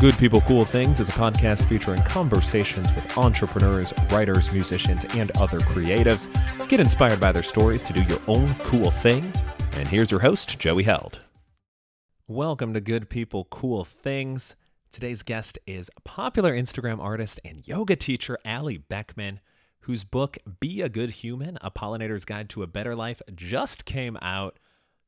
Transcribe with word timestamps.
Good 0.00 0.16
People 0.16 0.40
Cool 0.42 0.64
Things 0.64 1.00
is 1.00 1.08
a 1.08 1.12
podcast 1.12 1.68
featuring 1.68 2.00
conversations 2.04 2.94
with 2.94 3.18
entrepreneurs, 3.18 3.92
writers, 4.10 4.52
musicians, 4.52 5.04
and 5.16 5.36
other 5.38 5.58
creatives. 5.58 6.28
Get 6.68 6.78
inspired 6.78 7.18
by 7.18 7.32
their 7.32 7.42
stories 7.42 7.82
to 7.82 7.92
do 7.92 8.04
your 8.04 8.20
own 8.28 8.54
cool 8.60 8.92
thing. 8.92 9.32
And 9.72 9.88
here's 9.88 10.12
your 10.12 10.20
host, 10.20 10.56
Joey 10.56 10.84
Held. 10.84 11.18
Welcome 12.28 12.74
to 12.74 12.80
Good 12.80 13.10
People 13.10 13.48
Cool 13.50 13.84
Things. 13.84 14.54
Today's 14.92 15.24
guest 15.24 15.58
is 15.66 15.90
popular 16.04 16.54
Instagram 16.54 17.00
artist 17.00 17.40
and 17.44 17.66
yoga 17.66 17.96
teacher 17.96 18.38
Allie 18.44 18.78
Beckman, 18.78 19.40
whose 19.80 20.04
book, 20.04 20.38
Be 20.60 20.80
a 20.80 20.88
Good 20.88 21.10
Human 21.10 21.58
A 21.60 21.72
Pollinator's 21.72 22.24
Guide 22.24 22.48
to 22.50 22.62
a 22.62 22.68
Better 22.68 22.94
Life, 22.94 23.20
just 23.34 23.84
came 23.84 24.16
out. 24.22 24.60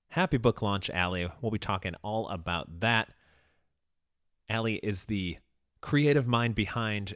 Happy 0.09 0.36
book 0.36 0.63
launch, 0.63 0.91
Allie. 0.91 1.31
We'll 1.41 1.53
be 1.53 1.61
talking 1.61 1.95
all 2.03 2.29
about 2.29 2.81
that. 2.81 3.11
Allie 4.50 4.81
is 4.82 5.04
the 5.04 5.39
creative 5.81 6.27
mind 6.27 6.57
behind 6.57 7.14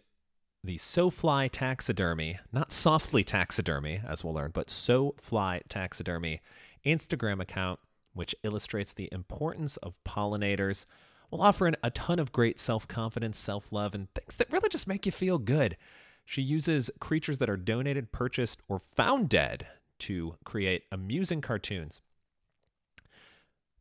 the 0.62 0.78
SoFly 0.78 1.50
taxidermy, 1.50 2.38
not 2.52 2.72
softly 2.72 3.24
taxidermy, 3.24 4.00
as 4.06 4.24
we'll 4.24 4.32
learn, 4.34 4.52
but 4.54 4.68
SoFly 4.68 5.60
taxidermy 5.68 6.40
Instagram 6.86 7.40
account, 7.42 7.80
which 8.14 8.34
illustrates 8.44 8.94
the 8.94 9.08
importance 9.10 9.76
of 9.78 9.98
pollinators 10.04 10.86
while 11.28 11.42
offering 11.42 11.74
a 11.82 11.90
ton 11.90 12.18
of 12.20 12.32
great 12.32 12.58
self 12.60 12.86
confidence, 12.86 13.36
self 13.36 13.72
love, 13.72 13.94
and 13.94 14.08
things 14.14 14.36
that 14.36 14.50
really 14.52 14.68
just 14.68 14.86
make 14.86 15.04
you 15.04 15.12
feel 15.12 15.38
good. 15.38 15.76
She 16.24 16.40
uses 16.40 16.90
creatures 17.00 17.38
that 17.38 17.50
are 17.50 17.56
donated, 17.56 18.12
purchased, 18.12 18.62
or 18.68 18.78
found 18.78 19.28
dead 19.28 19.66
to 19.98 20.36
create 20.44 20.84
amusing 20.92 21.40
cartoons. 21.40 22.00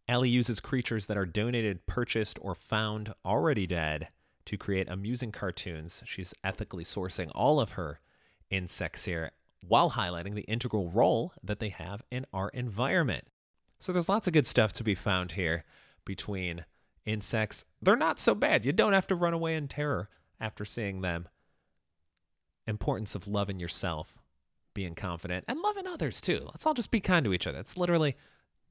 Allie 0.08 0.30
uses 0.30 0.60
creatures 0.60 1.06
that 1.06 1.18
are 1.18 1.26
donated, 1.26 1.86
purchased, 1.86 2.38
or 2.42 2.56
found 2.56 3.14
already 3.26 3.66
dead 3.66 4.10
to 4.46 4.58
create 4.58 4.90
amusing 4.90 5.32
cartoons. 5.32 6.04
She's 6.06 6.34
ethically 6.44 6.84
sourcing 6.84 7.32
all 7.34 7.60
of 7.60 7.72
her 7.74 8.00
insects 8.50 9.06
here 9.06 9.32
while 9.66 9.92
highlighting 9.92 10.36
the 10.36 10.42
integral 10.42 10.90
role 10.90 11.32
that 11.42 11.60
they 11.60 11.70
have 11.70 12.02
in 12.12 12.26
our 12.34 12.50
environment. 12.50 13.26
So 13.80 13.94
there's 13.94 14.10
lots 14.10 14.28
of 14.28 14.34
good 14.34 14.48
stuff 14.48 14.74
to 14.74 14.84
be 14.84 14.96
found 14.96 15.34
here 15.34 15.64
between 16.04 16.66
insects. 17.06 17.64
They're 17.82 17.96
not 17.96 18.20
so 18.20 18.36
bad. 18.36 18.66
You 18.66 18.74
don't 18.74 18.94
have 18.94 19.08
to 19.08 19.16
run 19.16 19.34
away 19.34 19.56
in 19.56 19.70
terror 19.70 20.10
after 20.40 20.66
seeing 20.66 21.02
them. 21.02 21.30
Importance 22.68 23.16
of 23.16 23.28
loving 23.28 23.60
yourself, 23.60 24.16
being 24.74 24.96
confident, 24.96 25.46
and 25.48 25.60
loving 25.60 25.88
others 25.88 26.20
too. 26.20 26.42
Let's 26.46 26.66
all 26.66 26.74
just 26.74 26.92
be 26.92 27.00
kind 27.00 27.24
to 27.26 27.34
each 27.34 27.48
other. 27.48 27.60
It's 27.60 27.78
literally 27.78 28.18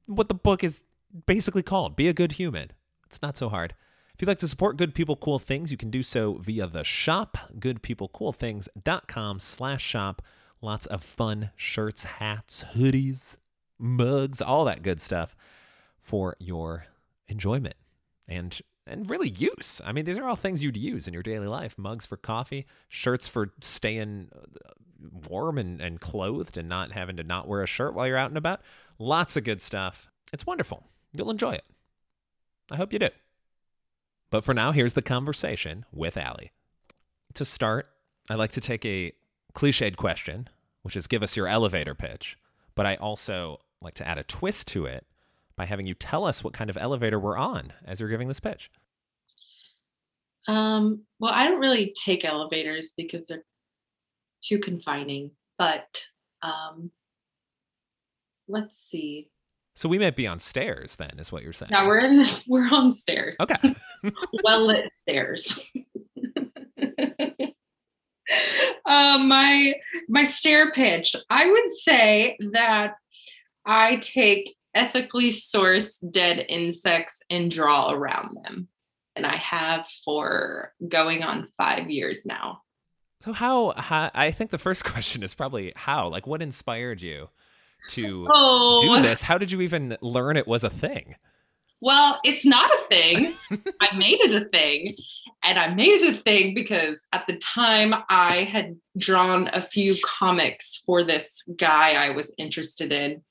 what 0.05 0.27
the 0.27 0.35
book 0.35 0.63
is 0.63 0.83
basically 1.25 1.63
called 1.63 1.95
Be 1.95 2.07
a 2.07 2.13
Good 2.13 2.33
Human. 2.33 2.71
It's 3.05 3.21
not 3.21 3.37
so 3.37 3.49
hard. 3.49 3.75
If 4.13 4.21
you'd 4.21 4.27
like 4.27 4.39
to 4.39 4.47
support 4.47 4.77
Good 4.77 4.93
People 4.93 5.15
Cool 5.15 5.39
Things, 5.39 5.71
you 5.71 5.77
can 5.77 5.89
do 5.89 6.03
so 6.03 6.33
via 6.33 6.67
the 6.67 6.83
shop, 6.83 7.37
goodpeoplecoolthings.com 7.57 9.39
slash 9.39 9.83
shop. 9.83 10.21
Lots 10.61 10.85
of 10.85 11.03
fun 11.03 11.51
shirts, 11.55 12.03
hats, 12.03 12.63
hoodies, 12.75 13.37
mugs, 13.79 14.41
all 14.41 14.65
that 14.65 14.83
good 14.83 15.01
stuff 15.01 15.35
for 15.97 16.35
your 16.39 16.85
enjoyment 17.27 17.75
and 18.27 18.61
and 18.85 19.09
really 19.09 19.29
use. 19.29 19.81
I 19.85 19.93
mean, 19.93 20.05
these 20.05 20.17
are 20.17 20.27
all 20.27 20.35
things 20.35 20.61
you'd 20.61 20.77
use 20.77 21.07
in 21.07 21.13
your 21.13 21.23
daily 21.23 21.47
life. 21.47 21.77
Mugs 21.77 22.05
for 22.05 22.17
coffee, 22.17 22.65
shirts 22.89 23.27
for 23.27 23.53
staying 23.61 24.29
uh, 24.35 24.71
warm 25.29 25.57
and, 25.57 25.81
and 25.81 26.01
clothed 26.01 26.57
and 26.57 26.67
not 26.67 26.91
having 26.91 27.15
to 27.17 27.23
not 27.23 27.47
wear 27.47 27.61
a 27.61 27.67
shirt 27.67 27.93
while 27.93 28.07
you're 28.07 28.17
out 28.17 28.29
and 28.29 28.37
about. 28.37 28.61
Lots 28.99 29.37
of 29.37 29.45
good 29.45 29.61
stuff. 29.61 30.09
It's 30.33 30.45
wonderful. 30.45 30.83
You'll 31.13 31.31
enjoy 31.31 31.53
it. 31.53 31.65
I 32.71 32.75
hope 32.75 32.91
you 32.91 32.99
do. 32.99 33.09
But 34.29 34.43
for 34.43 34.53
now, 34.53 34.71
here's 34.71 34.93
the 34.93 35.01
conversation 35.01 35.85
with 35.91 36.17
Allie. 36.17 36.51
To 37.35 37.45
start, 37.45 37.87
I 38.29 38.35
like 38.35 38.51
to 38.53 38.61
take 38.61 38.85
a 38.85 39.13
cliched 39.53 39.95
question, 39.95 40.49
which 40.81 40.95
is 40.95 41.07
give 41.07 41.21
us 41.21 41.37
your 41.37 41.47
elevator 41.47 41.93
pitch. 41.93 42.37
But 42.75 42.85
I 42.85 42.95
also 42.95 43.59
like 43.81 43.93
to 43.95 44.07
add 44.07 44.17
a 44.17 44.23
twist 44.23 44.67
to 44.69 44.85
it 44.85 45.05
by 45.55 45.65
having 45.65 45.85
you 45.85 45.93
tell 45.93 46.25
us 46.25 46.43
what 46.43 46.53
kind 46.53 46.69
of 46.69 46.77
elevator 46.77 47.19
we're 47.19 47.37
on 47.37 47.73
as 47.85 47.99
you're 47.99 48.09
giving 48.09 48.27
this 48.27 48.39
pitch. 48.39 48.71
Um, 50.47 51.03
well, 51.19 51.31
I 51.33 51.47
don't 51.47 51.59
really 51.59 51.93
take 52.03 52.25
elevators 52.25 52.93
because 52.97 53.25
they're 53.25 53.45
too 54.41 54.59
confining, 54.59 55.31
but 55.57 56.01
um, 56.41 56.91
let's 58.47 58.79
see. 58.79 59.29
So 59.75 59.89
we 59.89 59.97
might 59.97 60.15
be 60.15 60.27
on 60.27 60.39
stairs 60.39 60.95
then, 60.97 61.11
is 61.17 61.31
what 61.31 61.43
you're 61.43 61.53
saying. 61.53 61.71
Yeah, 61.71 61.87
we're 61.87 61.99
in 61.99 62.17
this, 62.17 62.45
we're 62.49 62.69
on 62.71 62.93
stairs. 62.93 63.37
Okay. 63.39 63.75
well 64.43 64.67
lit 64.67 64.89
stairs. 64.95 65.59
uh, 68.85 69.17
my 69.17 69.73
my 70.07 70.25
stair 70.25 70.71
pitch. 70.71 71.15
I 71.29 71.49
would 71.49 71.71
say 71.71 72.37
that 72.51 72.95
I 73.65 73.97
take 73.97 74.55
ethically 74.75 75.29
sourced 75.29 75.99
dead 76.11 76.45
insects 76.49 77.21
and 77.29 77.49
draw 77.51 77.91
around 77.91 78.37
them. 78.43 78.67
And 79.15 79.25
I 79.25 79.35
have 79.35 79.85
for 80.03 80.73
going 80.87 81.21
on 81.21 81.47
five 81.57 81.89
years 81.89 82.25
now. 82.25 82.61
So 83.21 83.31
how, 83.31 83.73
how 83.77 84.11
I 84.13 84.31
think 84.31 84.51
the 84.51 84.57
first 84.57 84.83
question 84.83 85.23
is 85.23 85.33
probably 85.33 85.71
how? 85.75 86.09
Like 86.09 86.27
what 86.27 86.41
inspired 86.41 87.01
you 87.01 87.29
to 87.89 88.27
oh. 88.31 88.81
do 88.81 89.01
this? 89.01 89.21
How 89.21 89.37
did 89.37 89.51
you 89.51 89.61
even 89.61 89.97
learn 90.01 90.37
it 90.37 90.47
was 90.47 90.63
a 90.63 90.69
thing? 90.69 91.15
Well, 91.81 92.19
it's 92.23 92.45
not 92.45 92.71
a 92.71 92.83
thing. 92.89 93.33
I 93.81 93.95
made 93.95 94.21
it 94.21 94.41
a 94.41 94.45
thing. 94.49 94.93
And 95.43 95.59
I 95.59 95.73
made 95.73 96.01
it 96.01 96.15
a 96.15 96.21
thing 96.21 96.53
because 96.53 97.01
at 97.11 97.27
the 97.27 97.37
time 97.37 97.93
I 98.09 98.43
had 98.43 98.77
drawn 98.97 99.49
a 99.51 99.61
few 99.61 99.95
comics 100.05 100.81
for 100.85 101.03
this 101.03 101.43
guy 101.57 101.93
I 101.93 102.11
was 102.11 102.33
interested 102.37 102.93
in. 102.93 103.21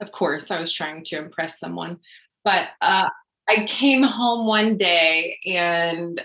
Of 0.00 0.12
course, 0.12 0.50
I 0.50 0.60
was 0.60 0.70
trying 0.70 1.04
to 1.06 1.16
impress 1.16 1.58
someone. 1.58 2.00
But 2.44 2.68
uh, 2.82 3.08
I 3.48 3.64
came 3.66 4.02
home 4.02 4.46
one 4.46 4.76
day 4.76 5.38
and 5.46 6.20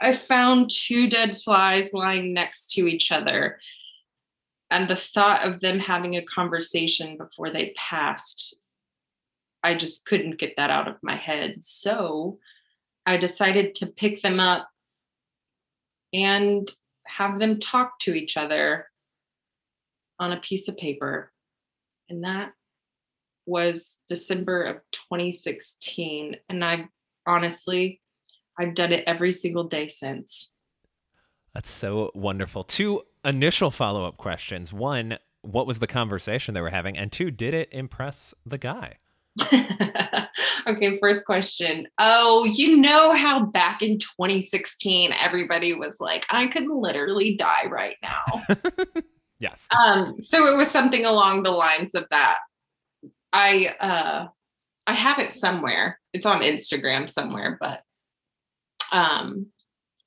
I 0.00 0.14
found 0.14 0.70
two 0.70 1.08
dead 1.08 1.40
flies 1.40 1.92
lying 1.92 2.34
next 2.34 2.72
to 2.72 2.88
each 2.88 3.12
other. 3.12 3.60
And 4.70 4.88
the 4.88 4.96
thought 4.96 5.42
of 5.42 5.60
them 5.60 5.78
having 5.78 6.16
a 6.16 6.24
conversation 6.24 7.16
before 7.16 7.50
they 7.50 7.74
passed 7.76 8.60
I 9.62 9.74
just 9.74 10.06
couldn't 10.06 10.38
get 10.38 10.54
that 10.56 10.70
out 10.70 10.88
of 10.88 10.96
my 11.02 11.16
head. 11.16 11.58
So 11.60 12.38
I 13.06 13.16
decided 13.16 13.74
to 13.76 13.86
pick 13.86 14.22
them 14.22 14.40
up 14.40 14.68
and 16.12 16.70
have 17.06 17.38
them 17.38 17.60
talk 17.60 17.98
to 18.00 18.14
each 18.14 18.36
other 18.36 18.86
on 20.18 20.32
a 20.32 20.40
piece 20.40 20.68
of 20.68 20.76
paper. 20.76 21.32
And 22.08 22.24
that 22.24 22.52
was 23.46 24.00
December 24.08 24.62
of 24.64 24.76
2016. 24.92 26.36
And 26.48 26.64
I 26.64 26.88
honestly, 27.26 28.00
I've 28.58 28.74
done 28.74 28.92
it 28.92 29.04
every 29.06 29.32
single 29.32 29.64
day 29.64 29.88
since. 29.88 30.50
That's 31.54 31.70
so 31.70 32.10
wonderful. 32.14 32.64
Two 32.64 33.02
initial 33.24 33.70
follow 33.70 34.04
up 34.04 34.16
questions. 34.16 34.72
One, 34.72 35.18
what 35.42 35.66
was 35.66 35.78
the 35.78 35.86
conversation 35.86 36.54
they 36.54 36.60
were 36.60 36.70
having? 36.70 36.96
And 36.96 37.10
two, 37.10 37.30
did 37.30 37.54
it 37.54 37.68
impress 37.72 38.34
the 38.44 38.58
guy? 38.58 38.96
okay, 40.66 40.98
first 40.98 41.24
question. 41.24 41.86
Oh, 41.98 42.44
you 42.44 42.76
know 42.76 43.12
how 43.12 43.44
back 43.46 43.82
in 43.82 43.98
2016 43.98 45.12
everybody 45.12 45.74
was 45.74 45.94
like, 46.00 46.26
I 46.30 46.46
could 46.46 46.66
literally 46.66 47.36
die 47.36 47.66
right 47.66 47.96
now. 48.02 48.56
yes. 49.38 49.68
Um, 49.78 50.16
so 50.20 50.46
it 50.46 50.56
was 50.56 50.70
something 50.70 51.04
along 51.04 51.44
the 51.44 51.52
lines 51.52 51.94
of 51.94 52.06
that. 52.10 52.38
I 53.32 53.66
uh 53.78 54.28
I 54.86 54.92
have 54.92 55.20
it 55.20 55.32
somewhere. 55.32 56.00
It's 56.12 56.26
on 56.26 56.40
Instagram 56.40 57.08
somewhere, 57.08 57.56
but 57.60 57.82
um 58.92 59.46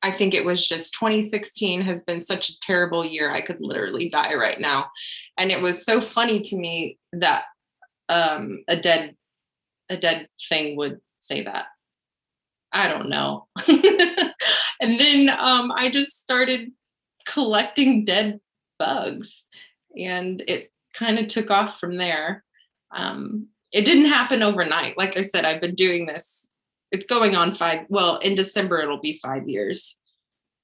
I 0.04 0.12
think 0.12 0.34
it 0.34 0.46
was 0.46 0.68
just 0.68 0.94
2016 0.96 1.82
has 1.82 2.04
been 2.04 2.22
such 2.22 2.50
a 2.50 2.60
terrible 2.62 3.06
year. 3.06 3.32
I 3.32 3.40
could 3.40 3.62
literally 3.62 4.10
die 4.10 4.36
right 4.36 4.60
now. 4.60 4.88
And 5.38 5.50
it 5.50 5.62
was 5.62 5.86
so 5.86 6.02
funny 6.02 6.42
to 6.42 6.58
me 6.58 6.98
that 7.14 7.46
um, 8.10 8.64
a 8.68 8.80
dead 8.80 9.16
a 9.90 9.98
dead 9.98 10.28
thing 10.50 10.76
would 10.78 11.00
say 11.20 11.44
that. 11.44 11.66
I 12.72 12.88
don't 12.90 13.10
know. 13.10 13.48
and 13.68 15.00
then 15.00 15.30
um, 15.30 15.72
I 15.72 15.90
just 15.90 16.22
started 16.22 16.72
collecting 17.26 18.04
dead 18.04 18.40
bugs, 18.80 19.46
and 19.96 20.44
it 20.48 20.72
kind 20.98 21.20
of 21.20 21.28
took 21.28 21.52
off 21.52 21.80
from 21.80 21.98
there. 21.98 22.44
Um, 22.96 23.48
it 23.72 23.84
didn't 23.86 24.06
happen 24.06 24.44
overnight. 24.44 24.98
Like 24.98 25.18
I 25.18 25.24
said, 25.24 25.46
I've 25.46 25.62
been 25.62 25.76
doing 25.76 26.06
this. 26.06 26.50
It's 26.94 27.06
going 27.06 27.36
on 27.36 27.56
five. 27.56 27.88
Well, 27.90 28.18
in 28.20 28.36
December 28.36 28.80
it'll 28.80 29.02
be 29.02 29.20
five 29.22 29.50
years. 29.50 29.96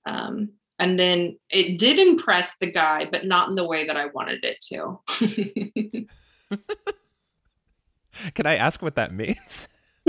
Um, 0.06 0.52
and 0.78 0.98
then 0.98 1.38
it 1.50 1.78
did 1.78 2.00
impress 2.00 2.54
the 2.62 2.72
guy, 2.72 3.06
but 3.12 3.26
not 3.26 3.50
in 3.50 3.56
the 3.56 3.66
way 3.66 3.86
that 3.86 3.98
I 3.98 4.06
wanted 4.06 4.46
it 4.46 4.64
to. 4.70 5.00
Can 8.34 8.46
I 8.46 8.56
ask 8.56 8.82
what 8.82 8.96
that 8.96 9.14
means? 9.14 9.68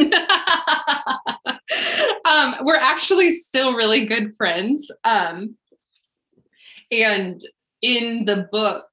um, 2.25 2.55
we're 2.63 2.77
actually 2.77 3.33
still 3.33 3.75
really 3.75 4.07
good 4.07 4.37
friends. 4.37 4.91
Um, 5.03 5.57
and 6.93 7.41
in 7.83 8.25
the 8.27 8.49
book, 8.53 8.87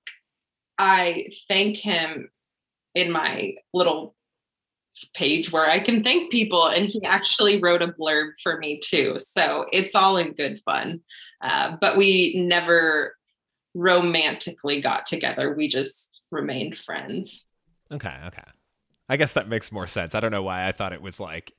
I 0.79 1.29
thank 1.47 1.77
him 1.77 2.29
in 2.95 3.12
my 3.12 3.53
little 3.74 4.15
page 5.15 5.51
where 5.51 5.69
I 5.69 5.79
can 5.79 6.03
thank 6.03 6.31
people. 6.31 6.67
And 6.67 6.88
he 6.88 7.03
actually 7.03 7.61
wrote 7.61 7.81
a 7.81 7.89
blurb 7.89 8.31
for 8.41 8.57
me 8.57 8.79
too. 8.83 9.17
So 9.19 9.65
it's 9.71 9.95
all 9.95 10.17
in 10.17 10.33
good 10.33 10.61
fun. 10.63 11.01
Uh, 11.41 11.77
but 11.79 11.97
we 11.97 12.41
never 12.47 13.15
romantically 13.73 14.81
got 14.81 15.05
together. 15.05 15.55
We 15.55 15.67
just 15.67 16.21
remained 16.31 16.77
friends. 16.77 17.45
Okay. 17.91 18.15
Okay. 18.27 18.44
I 19.09 19.17
guess 19.17 19.33
that 19.33 19.47
makes 19.47 19.71
more 19.71 19.88
sense. 19.88 20.15
I 20.15 20.19
don't 20.19 20.31
know 20.31 20.44
why 20.44 20.67
I 20.67 20.71
thought 20.71 20.94
it 20.94 21.01
was 21.01 21.19
like 21.19 21.53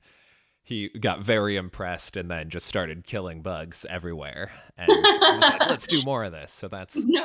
he 0.69 0.89
got 0.89 1.21
very 1.21 1.55
impressed 1.55 2.15
and 2.15 2.29
then 2.29 2.49
just 2.49 2.67
started 2.67 3.03
killing 3.03 3.41
bugs 3.41 3.87
everywhere 3.89 4.51
and 4.77 4.87
was 4.87 5.41
like, 5.41 5.59
let's 5.69 5.87
do 5.87 6.03
more 6.03 6.23
of 6.23 6.31
this. 6.31 6.51
So 6.51 6.67
that's 6.67 6.95
no, 7.05 7.23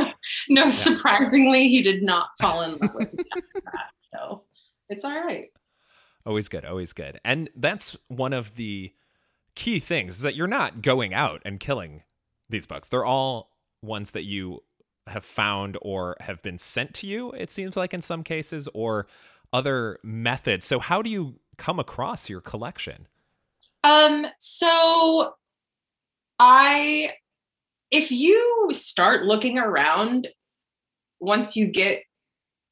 no. 0.48 0.64
Yeah. 0.64 0.70
Surprisingly, 0.70 1.68
he 1.68 1.82
did 1.82 2.02
not 2.02 2.28
fall 2.40 2.62
in 2.62 2.78
love 2.78 2.94
with 2.94 3.12
me 3.12 3.24
that, 3.32 3.90
so 4.14 4.44
it's 4.88 5.04
all 5.04 5.20
right. 5.22 5.48
Always 6.26 6.48
good, 6.48 6.64
always 6.64 6.92
good. 6.92 7.20
And 7.24 7.50
that's 7.54 7.96
one 8.08 8.32
of 8.32 8.56
the 8.56 8.92
key 9.54 9.78
things 9.78 10.16
is 10.16 10.20
that 10.22 10.34
you're 10.34 10.46
not 10.46 10.82
going 10.82 11.14
out 11.14 11.42
and 11.44 11.60
killing 11.60 12.02
these 12.48 12.66
bugs. 12.66 12.88
They're 12.88 13.04
all 13.04 13.50
ones 13.82 14.12
that 14.12 14.24
you 14.24 14.62
have 15.06 15.24
found 15.24 15.76
or 15.82 16.16
have 16.20 16.42
been 16.42 16.58
sent 16.58 16.94
to 16.94 17.06
you. 17.06 17.30
It 17.32 17.50
seems 17.50 17.76
like 17.76 17.92
in 17.92 18.02
some 18.02 18.22
cases, 18.22 18.68
or 18.72 19.06
other 19.52 19.98
methods. 20.02 20.66
So 20.66 20.80
how 20.80 21.02
do 21.02 21.10
you 21.10 21.36
come 21.58 21.78
across 21.78 22.28
your 22.28 22.40
collection? 22.40 23.06
Um, 23.84 24.26
so 24.38 25.34
I 26.38 27.12
if 27.90 28.10
you 28.10 28.70
start 28.72 29.24
looking 29.24 29.58
around 29.58 30.26
once 31.20 31.54
you 31.54 31.68
get 31.68 32.02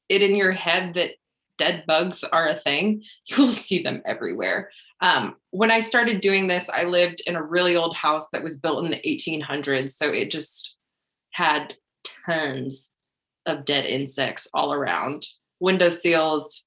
it 0.09 0.21
in 0.21 0.35
your 0.35 0.51
head 0.51 0.95
that 0.95 1.11
dead 1.57 1.83
bugs 1.87 2.23
are 2.23 2.49
a 2.49 2.57
thing, 2.57 3.03
you'll 3.25 3.51
see 3.51 3.83
them 3.83 4.01
everywhere. 4.05 4.71
Um, 5.01 5.35
when 5.51 5.71
I 5.71 5.79
started 5.79 6.21
doing 6.21 6.47
this, 6.47 6.69
I 6.69 6.83
lived 6.83 7.21
in 7.25 7.35
a 7.35 7.43
really 7.43 7.75
old 7.75 7.95
house 7.95 8.25
that 8.31 8.43
was 8.43 8.57
built 8.57 8.85
in 8.85 8.91
the 8.91 9.01
1800s. 9.05 9.91
So 9.91 10.09
it 10.09 10.31
just 10.31 10.75
had 11.31 11.73
tons 12.25 12.89
of 13.45 13.65
dead 13.65 13.85
insects 13.85 14.47
all 14.53 14.73
around 14.73 15.25
window 15.59 15.89
seals, 15.89 16.63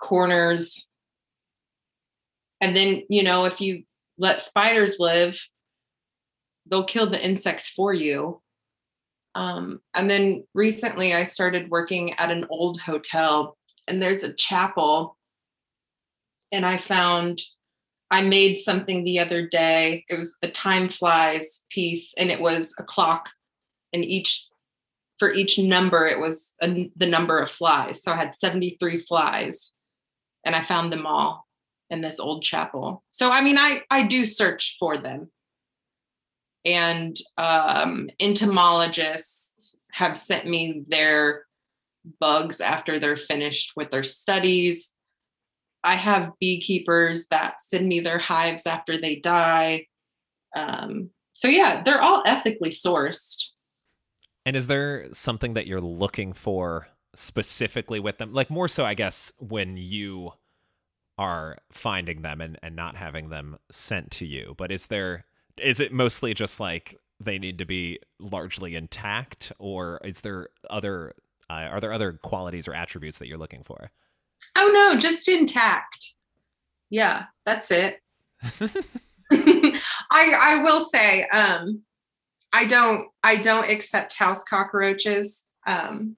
corners, 0.00 0.88
and 2.64 2.74
then, 2.74 3.02
you 3.10 3.22
know, 3.22 3.44
if 3.44 3.60
you 3.60 3.84
let 4.16 4.40
spiders 4.40 4.96
live, 4.98 5.38
they'll 6.70 6.86
kill 6.86 7.10
the 7.10 7.22
insects 7.22 7.68
for 7.68 7.92
you. 7.92 8.40
Um, 9.34 9.80
and 9.94 10.08
then 10.08 10.44
recently 10.54 11.12
I 11.12 11.24
started 11.24 11.70
working 11.70 12.14
at 12.14 12.30
an 12.30 12.46
old 12.48 12.80
hotel 12.80 13.58
and 13.86 14.00
there's 14.00 14.22
a 14.22 14.32
chapel. 14.32 15.16
And 16.52 16.64
I 16.64 16.78
found 16.78 17.40
I 18.10 18.22
made 18.22 18.58
something 18.58 19.02
the 19.02 19.18
other 19.18 19.48
day. 19.48 20.04
It 20.08 20.16
was 20.16 20.36
a 20.42 20.48
time 20.48 20.88
flies 20.88 21.62
piece 21.70 22.14
and 22.16 22.30
it 22.30 22.40
was 22.40 22.74
a 22.78 22.84
clock 22.84 23.28
and 23.92 24.04
each 24.04 24.46
for 25.18 25.32
each 25.32 25.58
number 25.58 26.06
it 26.06 26.18
was 26.18 26.54
a, 26.62 26.90
the 26.96 27.06
number 27.06 27.38
of 27.38 27.50
flies. 27.50 28.02
So 28.02 28.12
I 28.12 28.16
had 28.16 28.36
73 28.36 29.04
flies 29.04 29.72
and 30.44 30.54
I 30.54 30.64
found 30.64 30.92
them 30.92 31.06
all 31.06 31.46
in 31.90 32.00
this 32.00 32.20
old 32.20 32.42
chapel. 32.42 33.02
So 33.10 33.30
I 33.30 33.40
mean, 33.40 33.58
I 33.58 33.82
I 33.90 34.06
do 34.06 34.26
search 34.26 34.76
for 34.78 34.98
them, 34.98 35.30
and 36.64 37.16
um, 37.38 38.10
entomologists 38.20 39.76
have 39.92 40.18
sent 40.18 40.46
me 40.46 40.84
their 40.88 41.46
bugs 42.20 42.60
after 42.60 42.98
they're 42.98 43.16
finished 43.16 43.72
with 43.76 43.90
their 43.90 44.04
studies. 44.04 44.92
I 45.82 45.96
have 45.96 46.32
beekeepers 46.40 47.26
that 47.30 47.62
send 47.62 47.86
me 47.86 48.00
their 48.00 48.18
hives 48.18 48.66
after 48.66 49.00
they 49.00 49.16
die. 49.16 49.86
Um, 50.56 51.10
so 51.34 51.48
yeah, 51.48 51.82
they're 51.82 52.00
all 52.00 52.22
ethically 52.26 52.70
sourced. 52.70 53.48
And 54.46 54.56
is 54.56 54.66
there 54.66 55.08
something 55.12 55.54
that 55.54 55.66
you're 55.66 55.80
looking 55.80 56.32
for 56.32 56.88
specifically 57.14 58.00
with 58.00 58.18
them? 58.18 58.32
Like 58.32 58.50
more 58.50 58.68
so, 58.68 58.84
I 58.84 58.94
guess, 58.94 59.32
when 59.38 59.76
you 59.76 60.32
are 61.18 61.58
finding 61.70 62.22
them 62.22 62.40
and, 62.40 62.58
and 62.62 62.74
not 62.76 62.96
having 62.96 63.28
them 63.28 63.58
sent 63.70 64.10
to 64.12 64.26
you. 64.26 64.54
But 64.56 64.72
is 64.72 64.86
there 64.86 65.24
is 65.56 65.80
it 65.80 65.92
mostly 65.92 66.34
just 66.34 66.58
like 66.58 66.98
they 67.20 67.38
need 67.38 67.58
to 67.58 67.64
be 67.64 68.00
largely 68.18 68.74
intact, 68.74 69.52
or 69.58 70.00
is 70.04 70.22
there 70.22 70.48
other 70.68 71.12
uh, 71.50 71.68
are 71.70 71.80
there 71.80 71.92
other 71.92 72.12
qualities 72.12 72.68
or 72.68 72.74
attributes 72.74 73.18
that 73.18 73.28
you're 73.28 73.38
looking 73.38 73.62
for? 73.64 73.90
Oh 74.56 74.70
no, 74.72 74.98
just 74.98 75.28
intact. 75.28 76.12
Yeah, 76.90 77.24
that's 77.44 77.70
it. 77.70 78.00
I 79.32 79.80
I 80.12 80.60
will 80.62 80.84
say, 80.86 81.26
um, 81.28 81.82
I 82.52 82.66
don't 82.66 83.08
I 83.22 83.36
don't 83.36 83.68
accept 83.68 84.14
house 84.14 84.44
cockroaches. 84.44 85.46
Um, 85.66 86.16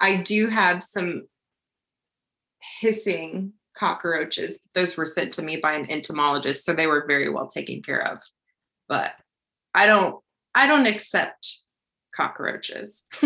I 0.00 0.22
do 0.22 0.48
have 0.48 0.82
some 0.82 1.26
hissing 2.80 3.52
cockroaches. 3.76 4.58
Those 4.74 4.96
were 4.96 5.06
sent 5.06 5.32
to 5.34 5.42
me 5.42 5.58
by 5.62 5.74
an 5.74 5.90
entomologist, 5.90 6.64
so 6.64 6.74
they 6.74 6.86
were 6.86 7.04
very 7.06 7.30
well 7.30 7.46
taken 7.46 7.82
care 7.82 8.06
of. 8.06 8.20
But 8.88 9.12
I 9.74 9.86
don't 9.86 10.20
I 10.54 10.66
don't 10.66 10.86
accept 10.86 11.58
cockroaches. 12.14 13.06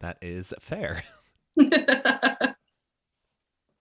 that 0.00 0.18
is 0.22 0.54
fair. 0.60 1.04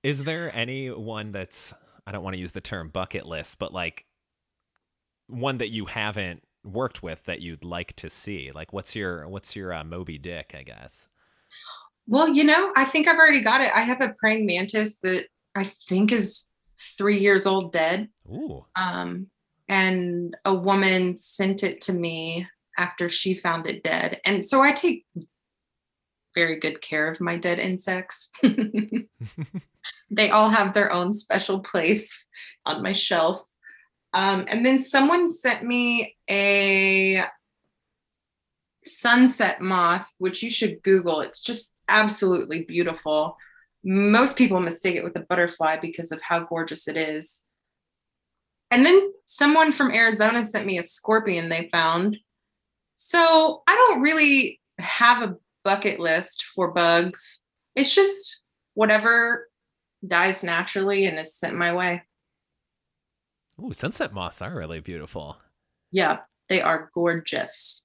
is 0.04 0.24
there 0.24 0.56
anyone 0.56 1.32
that's 1.32 1.74
I 2.06 2.12
don't 2.12 2.24
want 2.24 2.34
to 2.36 2.40
use 2.40 2.52
the 2.52 2.62
term 2.62 2.90
bucket 2.90 3.26
list, 3.26 3.60
but 3.60 3.74
like 3.74 4.06
one 5.28 5.58
that 5.60 5.70
you 5.70 5.86
haven't 5.86 6.44
worked 6.64 7.02
with 7.02 7.24
that 7.26 7.42
you'd 7.42 7.64
like 7.64 7.94
to 7.98 8.10
see? 8.10 8.52
Like 8.54 8.74
what's 8.74 8.96
your 8.96 9.28
what's 9.28 9.56
your 9.56 9.74
uh, 9.74 9.84
Moby 9.84 10.18
Dick, 10.18 10.56
I 10.58 10.64
guess? 10.64 11.08
Well, 12.08 12.28
you 12.28 12.44
know, 12.44 12.74
I 12.76 12.86
think 12.86 13.08
I've 13.08 13.18
already 13.18 13.42
got 13.42 13.62
it. 13.62 13.72
I 13.74 13.82
have 13.82 14.02
a 14.02 14.16
praying 14.20 14.46
mantis 14.46 14.98
that 15.04 15.28
I 15.56 15.66
think 15.88 16.12
is 16.12 16.46
three 16.98 17.20
years 17.20 17.46
old 17.46 17.72
dead. 17.72 18.10
Ooh. 18.28 18.66
Um, 18.76 19.28
and 19.72 20.36
a 20.44 20.54
woman 20.54 21.16
sent 21.16 21.64
it 21.64 21.80
to 21.80 21.94
me 21.94 22.46
after 22.78 23.08
she 23.10 23.34
found 23.34 23.66
it 23.66 23.84
dead. 23.84 24.20
And 24.26 24.46
so 24.46 24.62
I 24.62 24.74
take 24.74 25.06
very 26.36 26.60
good 26.60 26.82
care 26.82 27.10
of 27.10 27.22
my 27.22 27.38
dead 27.38 27.58
insects. 27.58 28.30
they 30.12 30.30
all 30.30 30.50
have 30.50 30.74
their 30.74 30.92
own 30.92 31.14
special 31.14 31.62
place 31.62 32.28
on 32.66 32.84
my 32.84 32.92
shelf. 32.92 33.48
Um, 34.14 34.44
and 34.50 34.66
then 34.66 34.82
someone 34.82 35.34
sent 35.34 35.64
me 35.64 36.18
a 36.30 37.24
sunset 38.84 39.62
moth, 39.62 40.12
which 40.18 40.44
you 40.44 40.52
should 40.52 40.84
Google. 40.84 41.22
It's 41.22 41.40
just 41.40 41.72
absolutely 41.88 42.66
beautiful. 42.66 43.38
Most 43.86 44.36
people 44.36 44.60
mistake 44.60 44.98
it 44.98 45.04
with 45.06 45.16
a 45.16 45.22
butterfly 45.22 45.78
because 45.82 46.12
of 46.12 46.22
how 46.22 46.42
gorgeous 46.42 46.90
it 46.90 46.98
is. 46.98 47.42
And 48.72 48.86
then 48.86 49.12
someone 49.26 49.72
from 49.72 49.92
Arizona 49.92 50.44
sent 50.44 50.66
me 50.66 50.78
a 50.78 50.84
scorpion 50.84 51.50
they 51.50 51.70
found. 51.72 52.18
So 52.96 53.64
I 53.68 53.76
don't 53.76 54.02
really 54.02 54.60
have 54.80 55.22
a 55.22 55.36
bucket 55.64 56.00
list 56.00 56.46
for 56.56 56.72
bugs. 56.72 57.40
It's 57.76 57.94
just 57.94 58.40
whatever 58.74 59.50
dies 60.08 60.44
naturally 60.44 61.06
and 61.06 61.20
is 61.20 61.36
sent 61.36 61.56
my 61.56 61.74
way. 61.74 62.02
Ooh, 63.62 63.74
sunset 63.74 64.14
moths 64.14 64.42
are 64.42 64.56
really 64.56 64.80
beautiful. 64.80 65.38
Yeah, 65.92 66.20
they 66.52 66.62
are 66.62 66.90
gorgeous 66.94 67.82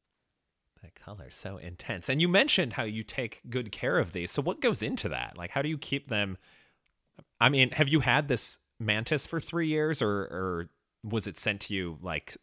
That 0.83 0.97
color 0.97 1.31
so 1.31 1.57
intense 1.57 2.09
and 2.09 2.21
you 2.21 2.29
mentioned 2.29 2.73
how 2.73 2.83
you 2.83 3.05
take 3.05 3.41
good 3.49 3.71
care 3.71 3.97
of 3.97 4.13
these 4.13 4.33
so 4.33 4.43
what 4.43 4.61
goes 4.61 4.83
into 4.83 5.09
that 5.09 5.35
like 5.39 5.53
how 5.53 5.63
do 5.63 5.69
you 5.69 5.79
keep 5.79 6.09
them 6.09 6.37
i 7.41 7.49
mean 7.49 7.71
have 7.71 7.89
you 7.89 8.01
had 8.01 8.27
this 8.27 8.59
mantis 8.81 9.25
for 9.25 9.39
three 9.39 9.69
years 9.69 10.03
or 10.03 10.11
or 10.11 10.69
was 11.09 11.27
it 11.27 11.39
sent 11.39 11.61
to 11.63 11.75
you 11.75 11.99
like 12.03 12.37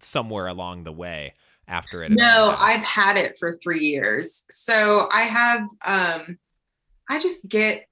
somewhere 0.00 0.46
along 0.46 0.84
the 0.84 0.92
way 0.92 1.34
after 1.68 2.02
it 2.02 2.10
no 2.10 2.54
i've 2.58 2.82
had 2.82 3.16
it 3.16 3.36
for 3.38 3.52
three 3.52 3.80
years. 3.80 4.44
So 4.50 5.08
i 5.10 5.22
have 5.22 5.68
um 5.84 6.38
i 7.08 7.18
just 7.18 7.48
get 7.48 7.86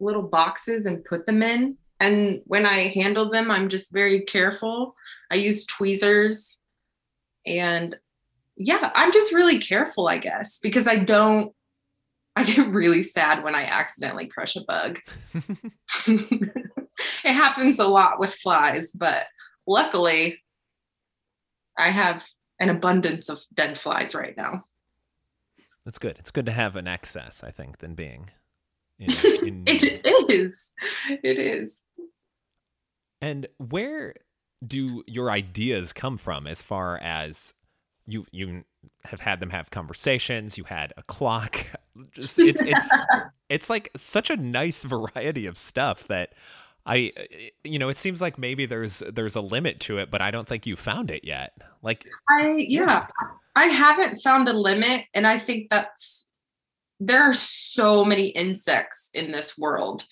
little 0.00 0.22
boxes 0.22 0.86
and 0.86 1.04
put 1.04 1.26
them 1.26 1.42
in. 1.42 1.76
And 2.00 2.40
when 2.44 2.66
i 2.66 2.88
handle 2.88 3.30
them 3.30 3.50
i'm 3.50 3.68
just 3.68 3.92
very 3.92 4.24
careful. 4.24 4.94
I 5.30 5.36
use 5.36 5.66
tweezers. 5.66 6.58
And 7.46 7.96
yeah, 8.56 8.90
I'm 8.94 9.12
just 9.12 9.32
really 9.32 9.58
careful, 9.58 10.06
I 10.08 10.18
guess, 10.18 10.58
because 10.58 10.86
I 10.86 10.96
don't, 10.96 11.52
I 12.36 12.44
get 12.44 12.68
really 12.68 13.02
sad 13.02 13.42
when 13.42 13.54
I 13.54 13.64
accidentally 13.64 14.26
crush 14.26 14.56
a 14.56 14.64
bug. 14.64 15.00
it 17.24 17.32
happens 17.32 17.78
a 17.78 17.86
lot 17.86 18.18
with 18.18 18.34
flies, 18.34 18.92
but 18.92 19.24
luckily 19.66 20.40
I 21.76 21.90
have 21.90 22.24
an 22.60 22.68
abundance 22.68 23.28
of 23.28 23.40
dead 23.52 23.78
flies 23.78 24.14
right 24.14 24.36
now. 24.36 24.62
That's 25.84 25.98
good. 25.98 26.16
It's 26.18 26.30
good 26.30 26.46
to 26.46 26.52
have 26.52 26.76
an 26.76 26.86
excess, 26.86 27.42
I 27.42 27.50
think, 27.50 27.78
than 27.78 27.94
being 27.94 28.30
in, 28.98 29.10
in 29.46 29.62
it 29.66 30.30
is. 30.30 30.72
It 31.08 31.38
is. 31.38 31.82
And 33.20 33.46
where 33.58 34.14
do 34.64 35.02
your 35.06 35.30
ideas 35.30 35.92
come 35.92 36.18
from 36.18 36.46
as 36.46 36.62
far 36.62 36.98
as 36.98 37.54
you 38.06 38.26
you 38.32 38.64
have 39.04 39.20
had 39.20 39.40
them 39.40 39.50
have 39.50 39.70
conversations, 39.70 40.58
you 40.58 40.64
had 40.64 40.92
a 40.96 41.02
clock. 41.02 41.66
Just 42.12 42.38
it's 42.38 42.62
it's 42.62 42.88
it's 43.48 43.70
like 43.70 43.90
such 43.96 44.30
a 44.30 44.36
nice 44.36 44.84
variety 44.84 45.46
of 45.46 45.56
stuff 45.56 46.06
that 46.08 46.34
I 46.86 47.12
eh, 47.16 47.50
you 47.64 47.78
know, 47.78 47.88
it 47.88 47.96
seems 47.96 48.20
like 48.20 48.38
maybe 48.38 48.66
there's 48.66 49.02
there's 49.12 49.36
a 49.36 49.40
limit 49.40 49.80
to 49.80 49.98
it, 49.98 50.10
but 50.10 50.20
I 50.20 50.30
don't 50.30 50.48
think 50.48 50.66
you 50.66 50.76
found 50.76 51.10
it 51.10 51.24
yet. 51.24 51.52
Like 51.82 52.06
I 52.28 52.54
yeah, 52.56 53.06
I 53.54 53.66
haven't 53.66 54.20
found 54.20 54.48
a 54.48 54.52
limit 54.52 55.04
and 55.14 55.26
I 55.26 55.38
think 55.38 55.68
that's 55.70 56.26
there 57.00 57.22
are 57.22 57.34
so 57.34 58.04
many 58.04 58.28
insects 58.28 59.10
in 59.14 59.32
this 59.32 59.58
world. 59.58 60.06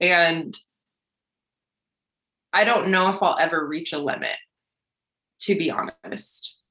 And 0.00 0.56
I 2.52 2.64
don't 2.64 2.88
know 2.88 3.08
if 3.08 3.22
I'll 3.22 3.38
ever 3.38 3.66
reach 3.66 3.92
a 3.92 3.98
limit 3.98 4.36
to 5.40 5.54
be 5.54 5.70
honest 5.70 6.62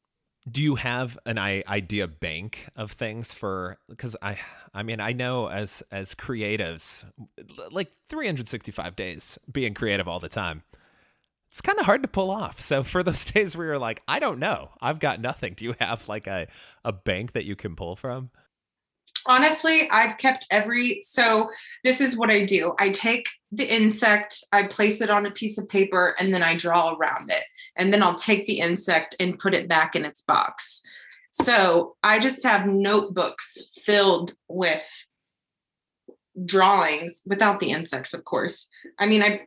do 0.50 0.62
you 0.62 0.76
have 0.76 1.18
an 1.26 1.38
idea 1.38 2.08
bank 2.08 2.70
of 2.76 2.92
things 2.92 3.34
for 3.34 3.78
because 3.90 4.16
i 4.22 4.38
i 4.74 4.84
mean 4.84 5.00
i 5.00 5.12
know 5.12 5.48
as 5.48 5.82
as 5.92 6.14
creatives 6.14 7.04
like 7.72 7.92
365 8.10 8.96
days 8.96 9.40
being 9.52 9.74
creative 9.74 10.08
all 10.08 10.20
the 10.20 10.30
time 10.30 10.64
it's 11.56 11.62
kind 11.62 11.80
of 11.80 11.86
hard 11.86 12.02
to 12.02 12.10
pull 12.10 12.32
off. 12.32 12.60
So 12.60 12.84
for 12.84 13.02
those 13.02 13.24
days 13.32 13.56
where 13.56 13.68
you're 13.68 13.80
like 13.80 14.04
i 14.10 14.20
don't 14.20 14.40
know. 14.40 14.72
I've 14.82 15.00
got 15.00 15.22
nothing. 15.22 15.54
Do 15.54 15.64
you 15.64 15.76
have 15.80 16.10
like 16.10 16.28
a, 16.28 16.48
a 16.84 16.92
bank 16.92 17.32
that 17.32 17.46
you 17.46 17.56
can 17.56 17.78
pull 17.78 17.96
from 17.96 18.30
honestly 19.28 19.90
i've 19.92 20.18
kept 20.18 20.46
every 20.52 21.00
so 21.02 21.50
this 21.84 22.02
is 22.02 22.18
what 22.18 22.30
i 22.30 22.46
do 22.46 22.74
i 22.80 22.90
take 22.90 23.28
the 23.56 23.74
insect, 23.74 24.44
I 24.52 24.64
place 24.64 25.02
it 25.02 25.10
on 25.10 25.26
a 25.26 25.32
piece 25.32 25.58
of 25.58 25.70
paper, 25.70 26.16
and 26.20 26.34
then 26.34 26.44
I 26.44 26.58
draw 26.58 26.94
around 26.94 27.32
it. 27.32 27.44
And 27.78 27.92
then 27.92 28.04
I'll 28.04 28.18
take 28.18 28.46
the 28.46 28.60
insect 28.60 29.16
and 29.20 29.40
put 29.40 29.54
it 29.54 29.68
back 29.68 29.96
in 29.96 30.06
its 30.06 30.22
box. 30.22 30.82
So 31.32 31.96
I 32.04 32.20
just 32.20 32.44
have 32.44 32.68
notebooks 32.68 33.58
filled 33.76 34.34
with 34.48 34.90
drawings 36.44 37.22
without 37.26 37.60
the 37.60 37.72
insects, 37.72 38.14
of 38.14 38.24
course. 38.26 38.68
I 39.00 39.06
mean, 39.06 39.24
I 39.24 39.42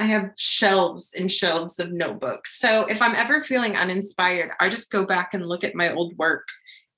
I 0.00 0.06
have 0.06 0.30
shelves 0.36 1.12
and 1.16 1.30
shelves 1.30 1.80
of 1.80 1.90
notebooks. 1.90 2.60
So 2.60 2.86
if 2.86 3.02
I'm 3.02 3.16
ever 3.16 3.42
feeling 3.42 3.74
uninspired, 3.74 4.52
I 4.60 4.68
just 4.68 4.92
go 4.92 5.04
back 5.04 5.34
and 5.34 5.44
look 5.44 5.64
at 5.64 5.74
my 5.74 5.92
old 5.92 6.16
work 6.16 6.46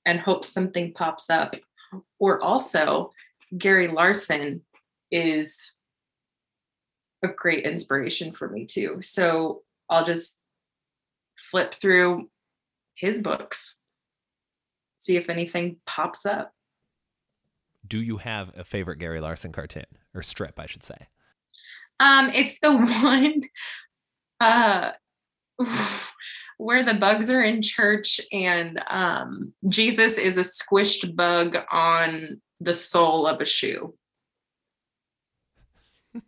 and 0.05 0.19
hope 0.19 0.45
something 0.45 0.93
pops 0.93 1.27
up. 1.31 1.55
Or 2.19 2.41
also, 2.41 3.11
Gary 3.57 3.87
Larson 3.87 4.61
is 5.11 5.73
a 7.23 7.27
great 7.27 7.65
inspiration 7.65 8.31
for 8.31 8.49
me 8.49 8.65
too. 8.65 9.01
So 9.01 9.63
I'll 9.89 10.05
just 10.05 10.37
flip 11.49 11.73
through 11.73 12.29
his 12.95 13.19
books, 13.19 13.75
see 14.97 15.17
if 15.17 15.29
anything 15.29 15.77
pops 15.85 16.25
up. 16.25 16.53
Do 17.87 18.01
you 18.01 18.17
have 18.17 18.51
a 18.55 18.63
favorite 18.63 18.99
Gary 18.99 19.19
Larson 19.19 19.51
cartoon 19.51 19.85
or 20.13 20.21
strip, 20.21 20.59
I 20.59 20.65
should 20.65 20.83
say? 20.83 21.07
Um, 21.99 22.31
it's 22.33 22.59
the 22.59 22.75
one 23.03 23.41
uh 24.39 24.91
where 26.57 26.83
the 26.83 26.93
bugs 26.93 27.29
are 27.29 27.41
in 27.41 27.61
church 27.61 28.21
and 28.31 28.81
um 28.87 29.53
Jesus 29.69 30.17
is 30.17 30.37
a 30.37 30.41
squished 30.41 31.15
bug 31.15 31.57
on 31.71 32.41
the 32.59 32.73
sole 32.73 33.25
of 33.25 33.41
a 33.41 33.45
shoe. 33.45 33.95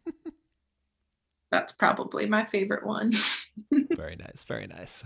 that's 1.52 1.74
probably 1.74 2.26
my 2.26 2.46
favorite 2.46 2.86
one. 2.86 3.12
very 3.92 4.16
nice, 4.16 4.44
very 4.48 4.66
nice. 4.66 5.04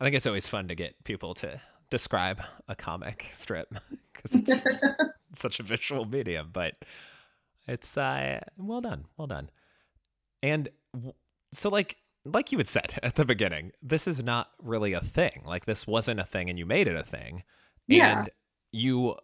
I 0.00 0.04
think 0.04 0.16
it's 0.16 0.26
always 0.26 0.46
fun 0.46 0.68
to 0.68 0.74
get 0.74 1.04
people 1.04 1.34
to 1.34 1.60
describe 1.90 2.40
a 2.68 2.74
comic 2.74 3.26
strip 3.34 3.74
because 4.14 4.34
it's 4.34 4.64
such 5.34 5.60
a 5.60 5.62
visual 5.62 6.06
medium, 6.06 6.48
but 6.52 6.74
it's 7.68 7.96
uh 7.98 8.40
well 8.56 8.80
done, 8.80 9.04
well 9.18 9.26
done. 9.26 9.50
And 10.42 10.70
so 11.52 11.68
like 11.68 11.98
like 12.24 12.52
you 12.52 12.58
had 12.58 12.68
said 12.68 12.98
at 13.02 13.16
the 13.16 13.24
beginning, 13.24 13.72
this 13.82 14.06
is 14.06 14.22
not 14.22 14.50
really 14.62 14.92
a 14.92 15.00
thing. 15.00 15.42
Like 15.44 15.66
this 15.66 15.86
wasn't 15.86 16.20
a 16.20 16.24
thing 16.24 16.48
and 16.50 16.58
you 16.58 16.66
made 16.66 16.88
it 16.88 16.96
a 16.96 17.02
thing. 17.02 17.44
Yeah. 17.86 18.20
And 18.20 18.30
you 18.72 19.16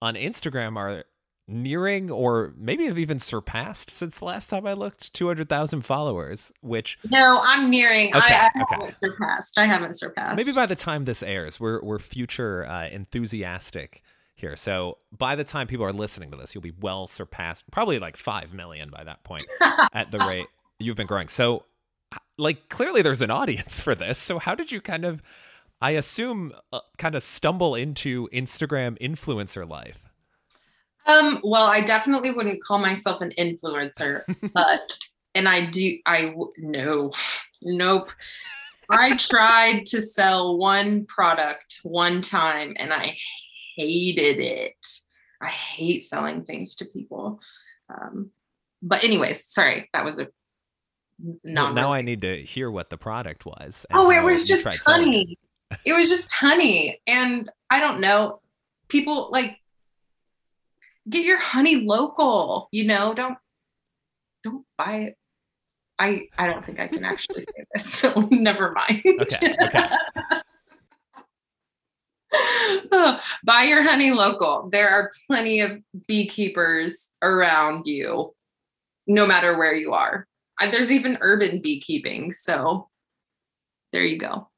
on 0.00 0.14
Instagram 0.14 0.76
are 0.76 1.04
nearing 1.48 2.10
or 2.10 2.52
maybe 2.56 2.86
have 2.86 2.98
even 2.98 3.18
surpassed 3.18 3.90
since 3.90 4.18
the 4.18 4.24
last 4.24 4.50
time 4.50 4.66
I 4.66 4.72
looked 4.72 5.12
200,000 5.12 5.82
followers, 5.82 6.52
which 6.60 6.98
No, 7.10 7.40
I'm 7.44 7.70
nearing. 7.70 8.08
Okay, 8.16 8.34
I, 8.34 8.50
I 8.54 8.62
okay. 8.62 8.74
haven't 8.74 8.96
surpassed. 9.00 9.58
I 9.58 9.64
haven't 9.64 9.94
surpassed. 9.94 10.36
Maybe 10.36 10.52
by 10.52 10.66
the 10.66 10.74
time 10.74 11.04
this 11.04 11.22
airs, 11.22 11.60
we're 11.60 11.82
we're 11.82 11.98
future 11.98 12.66
uh, 12.66 12.88
enthusiastic 12.88 14.02
here. 14.34 14.56
So 14.56 14.98
by 15.16 15.34
the 15.36 15.44
time 15.44 15.66
people 15.66 15.86
are 15.86 15.92
listening 15.92 16.30
to 16.30 16.36
this, 16.36 16.54
you'll 16.54 16.62
be 16.62 16.74
well 16.80 17.06
surpassed, 17.06 17.70
probably 17.70 17.98
like 17.98 18.16
5 18.16 18.52
million 18.52 18.90
by 18.90 19.04
that 19.04 19.24
point 19.24 19.46
at 19.92 20.10
the 20.10 20.18
rate 20.18 20.46
you've 20.78 20.96
been 20.96 21.06
growing. 21.06 21.28
So 21.28 21.64
like 22.38 22.68
clearly 22.68 23.02
there's 23.02 23.22
an 23.22 23.30
audience 23.30 23.80
for 23.80 23.94
this. 23.94 24.18
So 24.18 24.38
how 24.38 24.54
did 24.54 24.72
you 24.72 24.80
kind 24.80 25.04
of 25.04 25.22
I 25.80 25.92
assume 25.92 26.52
uh, 26.72 26.80
kind 26.98 27.14
of 27.14 27.22
stumble 27.22 27.74
into 27.74 28.28
Instagram 28.32 28.98
influencer 28.98 29.68
life? 29.68 30.08
Um, 31.06 31.40
well, 31.44 31.66
I 31.66 31.82
definitely 31.82 32.32
wouldn't 32.32 32.62
call 32.62 32.78
myself 32.78 33.20
an 33.20 33.32
influencer, 33.38 34.22
but 34.54 34.80
and 35.34 35.48
I 35.48 35.70
do 35.70 35.98
I 36.06 36.34
no. 36.58 37.12
Nope. 37.62 38.10
I 38.88 39.16
tried 39.16 39.86
to 39.86 40.00
sell 40.00 40.58
one 40.58 41.06
product 41.06 41.80
one 41.82 42.22
time 42.22 42.74
and 42.78 42.92
I 42.92 43.16
hated 43.76 44.38
it. 44.38 44.86
I 45.40 45.48
hate 45.48 46.04
selling 46.04 46.44
things 46.44 46.76
to 46.76 46.84
people. 46.84 47.40
Um, 47.90 48.30
but 48.82 49.02
anyways, 49.02 49.50
sorry, 49.50 49.90
that 49.92 50.04
was 50.04 50.18
a 50.18 50.28
well, 51.18 51.72
now 51.72 51.92
I 51.92 52.02
need 52.02 52.20
to 52.22 52.42
hear 52.42 52.70
what 52.70 52.90
the 52.90 52.98
product 52.98 53.46
was. 53.46 53.86
Oh, 53.92 54.10
it 54.10 54.22
was 54.22 54.44
just 54.44 54.66
honey. 54.84 55.38
it 55.84 55.92
was 55.92 56.06
just 56.06 56.30
honey. 56.32 57.00
And 57.06 57.50
I 57.70 57.80
don't 57.80 58.00
know. 58.00 58.40
People 58.88 59.30
like 59.32 59.58
get 61.08 61.24
your 61.24 61.38
honey 61.38 61.76
local 61.76 62.68
you 62.72 62.84
know 62.84 63.14
don't 63.14 63.38
don't 64.42 64.64
buy 64.76 64.96
it 64.96 65.16
i 65.98 66.22
i 66.38 66.46
don't 66.46 66.64
think 66.64 66.80
i 66.80 66.86
can 66.86 67.04
actually 67.04 67.44
say 67.56 67.64
this 67.74 67.92
so 67.98 68.12
never 68.30 68.72
mind 68.72 69.02
okay 69.20 69.54
okay 69.62 69.88
buy 73.44 73.62
your 73.62 73.82
honey 73.82 74.10
local 74.10 74.68
there 74.70 74.88
are 74.88 75.10
plenty 75.26 75.60
of 75.60 75.72
beekeepers 76.06 77.10
around 77.22 77.86
you 77.86 78.34
no 79.06 79.26
matter 79.26 79.56
where 79.56 79.74
you 79.74 79.92
are 79.92 80.26
there's 80.60 80.90
even 80.90 81.18
urban 81.20 81.60
beekeeping 81.60 82.32
so 82.32 82.88
there 83.92 84.04
you 84.04 84.18
go 84.18 84.48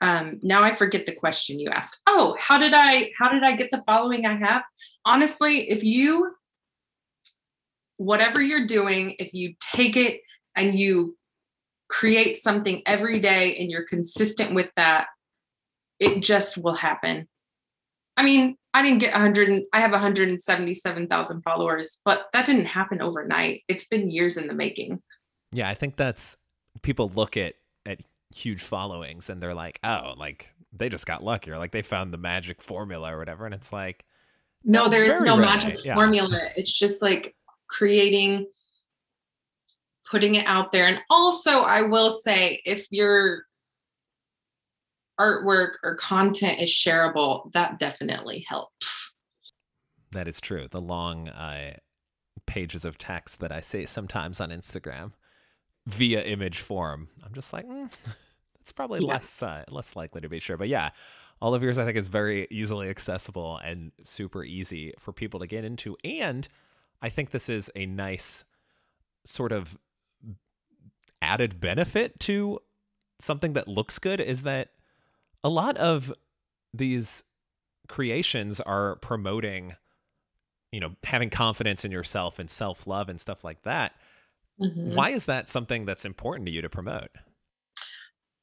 um, 0.00 0.38
now 0.42 0.62
I 0.62 0.76
forget 0.76 1.06
the 1.06 1.14
question 1.14 1.58
you 1.58 1.70
asked. 1.70 1.98
Oh, 2.06 2.36
how 2.38 2.58
did 2.58 2.72
I 2.72 3.10
how 3.18 3.30
did 3.30 3.42
I 3.42 3.56
get 3.56 3.70
the 3.70 3.82
following 3.84 4.26
I 4.26 4.36
have? 4.36 4.62
Honestly, 5.04 5.68
if 5.70 5.82
you 5.82 6.30
whatever 7.96 8.40
you're 8.40 8.66
doing, 8.66 9.16
if 9.18 9.34
you 9.34 9.54
take 9.60 9.96
it 9.96 10.20
and 10.56 10.78
you 10.78 11.16
create 11.88 12.36
something 12.36 12.82
every 12.86 13.20
day 13.20 13.56
and 13.56 13.70
you're 13.70 13.86
consistent 13.86 14.54
with 14.54 14.70
that, 14.76 15.08
it 15.98 16.22
just 16.22 16.56
will 16.56 16.74
happen. 16.74 17.28
I 18.16 18.22
mean, 18.22 18.56
I 18.74 18.82
didn't 18.82 19.00
get 19.00 19.12
100 19.12 19.64
I 19.72 19.80
have 19.80 19.90
177,000 19.90 21.42
followers, 21.42 21.98
but 22.04 22.26
that 22.32 22.46
didn't 22.46 22.66
happen 22.66 23.00
overnight. 23.00 23.62
It's 23.68 23.86
been 23.86 24.10
years 24.10 24.36
in 24.36 24.46
the 24.46 24.54
making. 24.54 25.02
Yeah, 25.52 25.68
I 25.68 25.74
think 25.74 25.96
that's 25.96 26.36
people 26.82 27.10
look 27.14 27.36
at 27.36 27.54
at 27.86 28.00
huge 28.34 28.62
followings 28.62 29.30
and 29.30 29.42
they're 29.42 29.54
like, 29.54 29.80
oh, 29.82 30.14
like 30.16 30.52
they 30.72 30.88
just 30.88 31.06
got 31.06 31.24
lucky 31.24 31.50
or 31.50 31.58
like 31.58 31.72
they 31.72 31.82
found 31.82 32.12
the 32.12 32.18
magic 32.18 32.62
formula 32.62 33.14
or 33.14 33.18
whatever. 33.18 33.46
And 33.46 33.54
it's 33.54 33.72
like, 33.72 34.04
no, 34.64 34.88
there 34.88 35.04
is 35.04 35.20
no 35.22 35.38
rarely. 35.38 35.42
magic 35.42 35.84
yeah. 35.84 35.94
formula. 35.94 36.38
It's 36.56 36.76
just 36.76 37.00
like 37.00 37.34
creating, 37.68 38.46
putting 40.10 40.34
it 40.34 40.46
out 40.46 40.72
there. 40.72 40.84
And 40.84 41.00
also, 41.08 41.60
I 41.60 41.82
will 41.82 42.20
say, 42.24 42.60
if 42.64 42.86
your 42.90 43.44
artwork 45.18 45.72
or 45.82 45.96
content 45.96 46.60
is 46.60 46.70
shareable, 46.70 47.50
that 47.52 47.78
definitely 47.78 48.44
helps. 48.48 49.12
That 50.12 50.28
is 50.28 50.40
true. 50.40 50.68
The 50.70 50.80
long 50.80 51.28
uh, 51.28 51.76
pages 52.46 52.84
of 52.84 52.98
text 52.98 53.40
that 53.40 53.52
I 53.52 53.60
see 53.60 53.86
sometimes 53.86 54.40
on 54.40 54.50
Instagram 54.50 55.12
via 55.88 56.22
image 56.22 56.60
form. 56.60 57.08
I'm 57.24 57.32
just 57.34 57.52
like, 57.52 57.66
mm, 57.66 57.90
it's 58.60 58.72
probably 58.72 59.00
yeah. 59.00 59.14
less 59.14 59.42
uh, 59.42 59.64
less 59.68 59.96
likely 59.96 60.20
to 60.20 60.28
be 60.28 60.38
sure. 60.38 60.56
But 60.56 60.68
yeah, 60.68 60.90
all 61.40 61.54
of 61.54 61.62
yours 61.62 61.78
I 61.78 61.84
think 61.84 61.96
is 61.96 62.08
very 62.08 62.46
easily 62.50 62.88
accessible 62.88 63.58
and 63.58 63.92
super 64.04 64.44
easy 64.44 64.94
for 64.98 65.12
people 65.12 65.40
to 65.40 65.46
get 65.46 65.64
into. 65.64 65.96
And 66.04 66.46
I 67.00 67.08
think 67.08 67.30
this 67.30 67.48
is 67.48 67.70
a 67.74 67.86
nice 67.86 68.44
sort 69.24 69.52
of 69.52 69.78
added 71.22 71.60
benefit 71.60 72.18
to 72.20 72.60
something 73.20 73.54
that 73.54 73.66
looks 73.66 73.98
good 73.98 74.20
is 74.20 74.42
that 74.44 74.70
a 75.42 75.48
lot 75.48 75.76
of 75.76 76.12
these 76.72 77.24
creations 77.88 78.60
are 78.60 78.96
promoting 78.96 79.74
you 80.70 80.78
know 80.78 80.94
having 81.02 81.30
confidence 81.30 81.84
in 81.84 81.90
yourself 81.90 82.38
and 82.38 82.50
self-love 82.50 83.08
and 83.08 83.20
stuff 83.20 83.42
like 83.42 83.62
that 83.62 83.94
mm-hmm. 84.60 84.94
why 84.94 85.10
is 85.10 85.26
that 85.26 85.48
something 85.48 85.84
that's 85.84 86.04
important 86.04 86.46
to 86.46 86.52
you 86.52 86.62
to 86.62 86.68
promote 86.68 87.10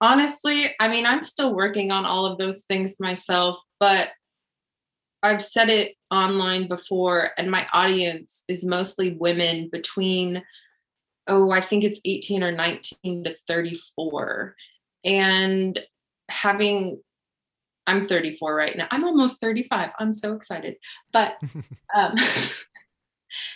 honestly 0.01 0.74
i 0.79 0.88
mean 0.88 1.05
i'm 1.05 1.24
still 1.24 1.53
working 1.55 1.91
on 1.91 2.05
all 2.05 2.25
of 2.25 2.38
those 2.38 2.63
things 2.67 3.00
myself 3.00 3.57
but 3.79 4.10
i've 5.24 5.43
said 5.43 5.69
it 5.69 5.95
online 6.12 6.67
before 6.67 7.31
and 7.38 7.50
my 7.50 7.65
audience 7.74 8.43
is 8.48 8.63
mostly 8.63 9.13
women 9.13 9.69
between 9.72 10.43
oh 11.27 11.51
i 11.51 11.62
think 11.62 11.84
it's 11.84 12.00
18 12.05 12.43
or 12.43 12.51
19 12.51 13.24
to 13.24 13.36
34 13.48 14.55
and 15.03 15.79
having 16.29 17.00
I'm 17.88 18.07
34 18.07 18.55
right 18.55 18.75
now. 18.75 18.88
I'm 18.91 19.03
almost 19.03 19.39
35. 19.41 19.91
I'm 20.00 20.13
so 20.13 20.34
excited. 20.34 20.77
But 21.13 21.39
um, 21.95 22.15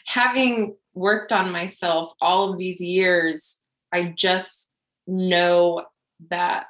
having 0.06 0.76
worked 0.94 1.32
on 1.32 1.52
myself 1.52 2.14
all 2.22 2.52
of 2.52 2.58
these 2.58 2.80
years, 2.80 3.58
I 3.92 4.14
just 4.16 4.70
know 5.08 5.86
that 6.30 6.66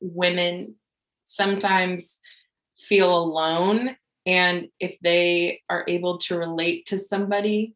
women 0.00 0.76
sometimes 1.24 2.18
feel 2.88 3.16
alone. 3.16 3.96
And 4.26 4.68
if 4.78 4.96
they 5.02 5.60
are 5.68 5.84
able 5.88 6.18
to 6.18 6.36
relate 6.36 6.86
to 6.86 6.98
somebody, 6.98 7.74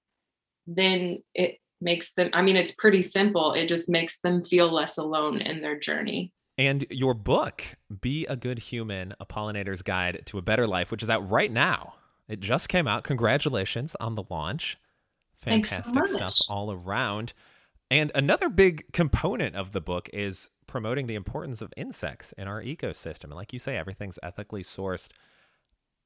then 0.67 1.23
it 1.35 1.59
makes 1.81 2.13
them, 2.13 2.31
I 2.33 2.43
mean, 2.43 2.57
it's 2.57 2.75
pretty 2.77 3.03
simple. 3.03 3.53
It 3.53 3.67
just 3.67 3.89
makes 3.89 4.21
them 4.21 4.45
feel 4.45 4.73
less 4.73 4.97
alone 4.97 5.41
in 5.41 5.63
their 5.63 5.79
journey. 5.79 6.33
And 6.57 6.87
your 6.91 7.15
book, 7.15 7.65
Be 8.01 8.27
a 8.27 8.37
Good 8.37 8.61
Human 8.61 9.15
A 9.19 9.27
Pollinator's 9.27 9.83
Guide 9.83 10.23
to 10.27 10.39
a 10.39 10.43
Better 10.43 10.67
Life, 10.67 10.91
which 10.91 11.03
is 11.03 11.11
out 11.11 11.29
right 11.29 11.51
now. 11.51 11.95
It 12.29 12.41
just 12.41 12.69
came 12.69 12.89
out. 12.89 13.05
Congratulations 13.05 13.95
on 14.01 14.15
the 14.15 14.25
launch. 14.31 14.79
Fantastic 15.37 16.07
so 16.07 16.17
stuff 16.17 16.39
all 16.49 16.73
around. 16.73 17.33
And 17.91 18.11
another 18.15 18.49
big 18.49 18.93
component 18.93 19.55
of 19.55 19.73
the 19.73 19.81
book 19.81 20.09
is 20.13 20.51
promoting 20.67 21.07
the 21.07 21.15
importance 21.15 21.61
of 21.61 21.73
insects 21.77 22.33
in 22.39 22.49
our 22.49 22.63
ecosystem. 22.63 23.25
And 23.25 23.35
like 23.35 23.53
you 23.53 23.59
say, 23.59 23.77
everything's 23.77 24.19
ethically 24.23 24.63
sourced. 24.63 25.09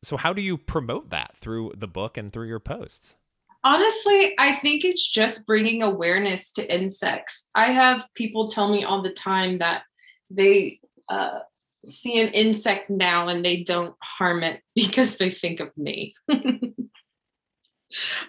So, 0.02 0.16
how 0.16 0.32
do 0.32 0.42
you 0.42 0.58
promote 0.58 1.10
that 1.10 1.36
through 1.36 1.72
the 1.76 1.88
book 1.88 2.16
and 2.16 2.32
through 2.32 2.48
your 2.48 2.60
posts? 2.60 3.16
Honestly, 3.64 4.34
I 4.38 4.56
think 4.56 4.84
it's 4.84 5.08
just 5.08 5.44
bringing 5.44 5.82
awareness 5.82 6.52
to 6.52 6.74
insects. 6.74 7.46
I 7.54 7.72
have 7.72 8.06
people 8.14 8.50
tell 8.50 8.72
me 8.72 8.84
all 8.84 9.02
the 9.02 9.14
time 9.14 9.58
that 9.58 9.82
they 10.30 10.80
uh, 11.08 11.40
see 11.86 12.20
an 12.20 12.28
insect 12.28 12.90
now 12.90 13.28
and 13.28 13.44
they 13.44 13.62
don't 13.62 13.94
harm 14.02 14.42
it 14.42 14.62
because 14.74 15.16
they 15.16 15.30
think 15.30 15.60
of 15.60 15.76
me. 15.76 16.14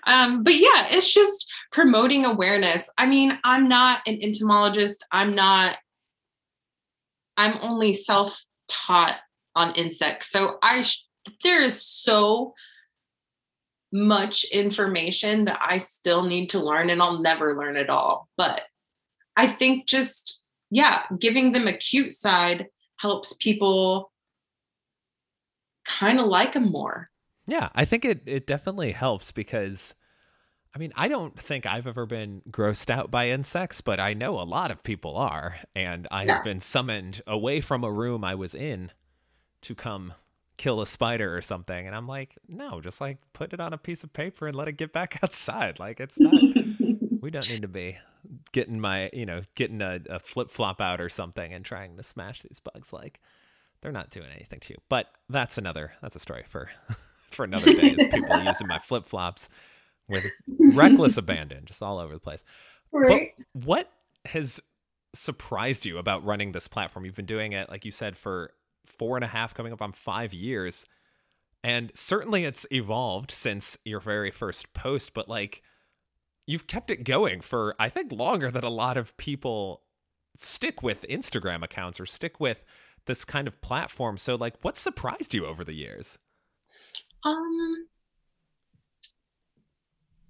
um, 0.07 0.43
but 0.43 0.55
yeah, 0.55 0.87
it's 0.89 1.11
just 1.11 1.51
promoting 1.71 2.25
awareness. 2.25 2.89
I 2.97 3.05
mean, 3.05 3.37
I'm 3.43 3.67
not 3.67 4.01
an 4.05 4.19
entomologist. 4.21 5.05
I'm 5.11 5.35
not, 5.35 5.77
I'm 7.37 7.57
only 7.61 7.93
self 7.93 8.43
taught 8.67 9.17
on 9.55 9.73
insects. 9.75 10.29
So 10.29 10.57
I, 10.61 10.85
there 11.43 11.61
is 11.61 11.81
so 11.83 12.53
much 13.91 14.43
information 14.45 15.45
that 15.45 15.59
I 15.61 15.79
still 15.79 16.23
need 16.23 16.51
to 16.51 16.59
learn 16.59 16.91
and 16.91 17.01
I'll 17.01 17.21
never 17.21 17.57
learn 17.57 17.75
it 17.75 17.89
all. 17.89 18.29
But 18.37 18.61
I 19.35 19.47
think 19.47 19.87
just 19.87 20.39
yeah, 20.71 21.03
giving 21.17 21.51
them 21.51 21.67
a 21.67 21.77
cute 21.77 22.13
side 22.13 22.67
helps 22.99 23.33
people 23.33 24.11
kind 25.85 26.19
of 26.19 26.27
like 26.27 26.53
them 26.53 26.71
more. 26.71 27.09
Yeah, 27.47 27.69
I 27.73 27.85
think 27.85 28.05
it 28.05 28.21
it 28.25 28.45
definitely 28.45 28.91
helps 28.91 29.31
because 29.31 29.95
I 30.75 30.77
mean, 30.77 30.93
I 30.95 31.07
don't 31.07 31.37
think 31.39 31.65
I've 31.65 31.87
ever 31.87 32.05
been 32.05 32.43
grossed 32.51 32.91
out 32.91 33.09
by 33.09 33.29
insects, 33.29 33.81
but 33.81 33.99
I 33.99 34.13
know 34.13 34.39
a 34.39 34.43
lot 34.43 34.69
of 34.69 34.83
people 34.83 35.17
are, 35.17 35.55
and 35.75 36.07
I 36.11 36.25
yeah. 36.25 36.35
have 36.35 36.43
been 36.43 36.59
summoned 36.59 37.21
away 37.25 37.59
from 37.59 37.83
a 37.83 37.91
room 37.91 38.23
I 38.23 38.35
was 38.35 38.53
in 38.53 38.91
to 39.61 39.73
come 39.73 40.13
kill 40.57 40.81
a 40.81 40.85
spider 40.85 41.35
or 41.35 41.41
something, 41.41 41.87
and 41.87 41.95
I'm 41.95 42.07
like, 42.07 42.37
no, 42.47 42.81
just 42.81 43.01
like 43.01 43.17
put 43.33 43.53
it 43.53 43.59
on 43.59 43.73
a 43.73 43.77
piece 43.77 44.03
of 44.03 44.13
paper 44.13 44.45
and 44.45 44.55
let 44.55 44.67
it 44.67 44.73
get 44.73 44.93
back 44.93 45.19
outside. 45.23 45.79
Like 45.79 45.99
it's 45.99 46.19
not 46.19 46.33
we 47.21 47.31
don't 47.31 47.49
need 47.49 47.63
to 47.63 47.67
be 47.67 47.97
getting 48.51 48.79
my 48.79 49.09
you 49.13 49.25
know 49.25 49.41
getting 49.55 49.81
a, 49.81 49.99
a 50.09 50.19
flip 50.19 50.51
flop 50.51 50.81
out 50.81 51.01
or 51.01 51.09
something 51.09 51.53
and 51.53 51.63
trying 51.65 51.97
to 51.97 52.03
smash 52.03 52.41
these 52.41 52.59
bugs 52.59 52.93
like 52.93 53.19
they're 53.81 53.91
not 53.91 54.09
doing 54.09 54.27
anything 54.35 54.59
to 54.59 54.73
you. 54.73 54.79
But 54.89 55.07
that's 55.29 55.57
another 55.57 55.93
that's 56.01 56.15
a 56.15 56.19
story 56.19 56.43
for 56.47 56.69
for 57.31 57.43
another 57.43 57.73
day 57.73 57.89
is 57.89 58.05
people 58.11 58.43
using 58.43 58.67
my 58.67 58.79
flip 58.79 59.05
flops 59.05 59.49
with 60.07 60.25
reckless 60.73 61.17
abandon 61.17 61.65
just 61.65 61.81
all 61.81 61.99
over 61.99 62.13
the 62.13 62.19
place. 62.19 62.43
Right. 62.91 63.33
but 63.37 63.65
what 63.65 63.91
has 64.25 64.59
surprised 65.13 65.85
you 65.85 65.97
about 65.97 66.25
running 66.25 66.51
this 66.51 66.67
platform? 66.67 67.05
You've 67.05 67.15
been 67.15 67.25
doing 67.25 67.53
it 67.53 67.69
like 67.69 67.85
you 67.85 67.91
said 67.91 68.17
for 68.17 68.53
four 68.85 69.15
and 69.15 69.23
a 69.23 69.27
half 69.27 69.53
coming 69.53 69.71
up 69.71 69.81
on 69.81 69.91
five 69.91 70.33
years. 70.33 70.85
And 71.63 71.91
certainly 71.93 72.45
it's 72.45 72.65
evolved 72.71 73.31
since 73.31 73.77
your 73.85 73.99
very 73.99 74.31
first 74.31 74.73
post 74.73 75.13
but 75.13 75.29
like 75.29 75.61
you've 76.49 76.65
kept 76.65 76.89
it 76.89 77.03
going 77.03 77.41
for 77.41 77.75
I 77.77 77.89
think 77.89 78.11
longer 78.11 78.49
than 78.49 78.63
a 78.63 78.71
lot 78.71 78.97
of 78.97 79.15
people 79.17 79.83
stick 80.35 80.81
with 80.81 81.05
Instagram 81.07 81.63
accounts 81.63 81.99
or 81.99 82.07
stick 82.07 82.39
with 82.39 82.63
this 83.05 83.23
kind 83.23 83.47
of 83.47 83.61
platform. 83.61 84.17
So 84.17 84.33
like 84.33 84.55
what 84.63 84.75
surprised 84.75 85.35
you 85.35 85.45
over 85.45 85.63
the 85.63 85.75
years? 85.75 86.17
Um 87.23 87.87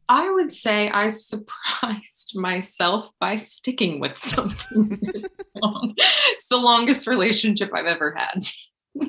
I 0.10 0.30
would 0.30 0.54
say 0.54 0.90
I 0.90 1.08
surprised 1.08 2.32
myself 2.36 3.12
by 3.22 3.38
sticking 3.38 4.02
with 4.02 4.18
something. 4.18 5.00
it's 5.56 6.48
the 6.50 6.58
longest 6.58 7.08
relationship 7.08 7.72
I've 7.74 7.86
ever 7.86 8.14
had. 8.14 8.46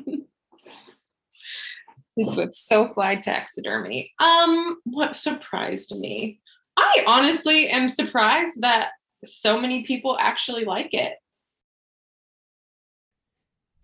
is 2.16 2.36
with 2.36 2.50
SoFly 2.50 3.22
taxidermy. 3.22 4.12
Um, 4.18 4.76
what 4.84 5.16
surprised 5.16 5.96
me? 5.96 6.40
I 6.80 7.04
honestly 7.06 7.68
am 7.68 7.88
surprised 7.88 8.54
that 8.60 8.90
so 9.24 9.60
many 9.60 9.84
people 9.84 10.16
actually 10.18 10.64
like 10.64 10.94
it. 10.94 11.14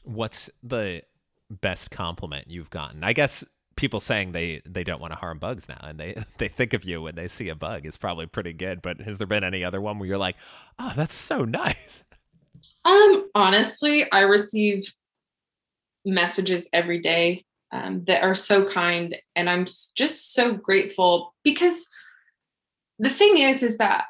What's 0.05 0.51
the 0.63 1.03
best 1.51 1.91
compliment 1.91 2.47
you've 2.49 2.71
gotten? 2.71 3.05
I 3.05 3.13
guess 3.13 3.45
people 3.77 4.01
saying 4.01 4.33
they 4.33 4.63
they 4.65 4.83
don't 4.83 5.01
want 5.01 5.13
to 5.13 5.19
harm 5.19 5.39
bugs 5.39 5.69
now 5.69 5.79
and 5.83 6.01
they 6.01 6.15
they 6.39 6.49
think 6.49 6.73
of 6.73 6.85
you 6.85 7.03
when 7.03 7.15
they 7.15 7.29
see 7.29 7.51
a 7.51 7.55
bug 7.55 7.85
is 7.85 7.97
probably 7.97 8.27
pretty 8.27 8.53
good, 8.53 8.81
but 8.83 9.01
has 9.01 9.19
there 9.19 9.27
been 9.27 9.45
any 9.45 9.63
other 9.63 9.81
one 9.81 9.99
where 9.99 10.09
you're 10.09 10.19
like, 10.19 10.37
"Oh, 10.79 10.93
that's 10.97 11.15
so 11.15 11.45
nice?" 11.45 12.03
Um, 12.87 13.29
honestly, 13.35 14.11
I 14.11 14.21
receive 14.21 14.83
messages 16.07 16.69
every 16.73 17.01
day 17.01 17.45
um, 17.71 18.03
that 18.07 18.23
are 18.23 18.35
so 18.35 18.65
kind 18.65 19.15
and 19.35 19.51
I'm 19.51 19.67
just 19.95 20.33
so 20.33 20.55
grateful 20.55 21.35
because 21.45 21.87
the 22.99 23.11
thing 23.11 23.39
is 23.39 23.63
is 23.63 23.79
that 23.79 24.05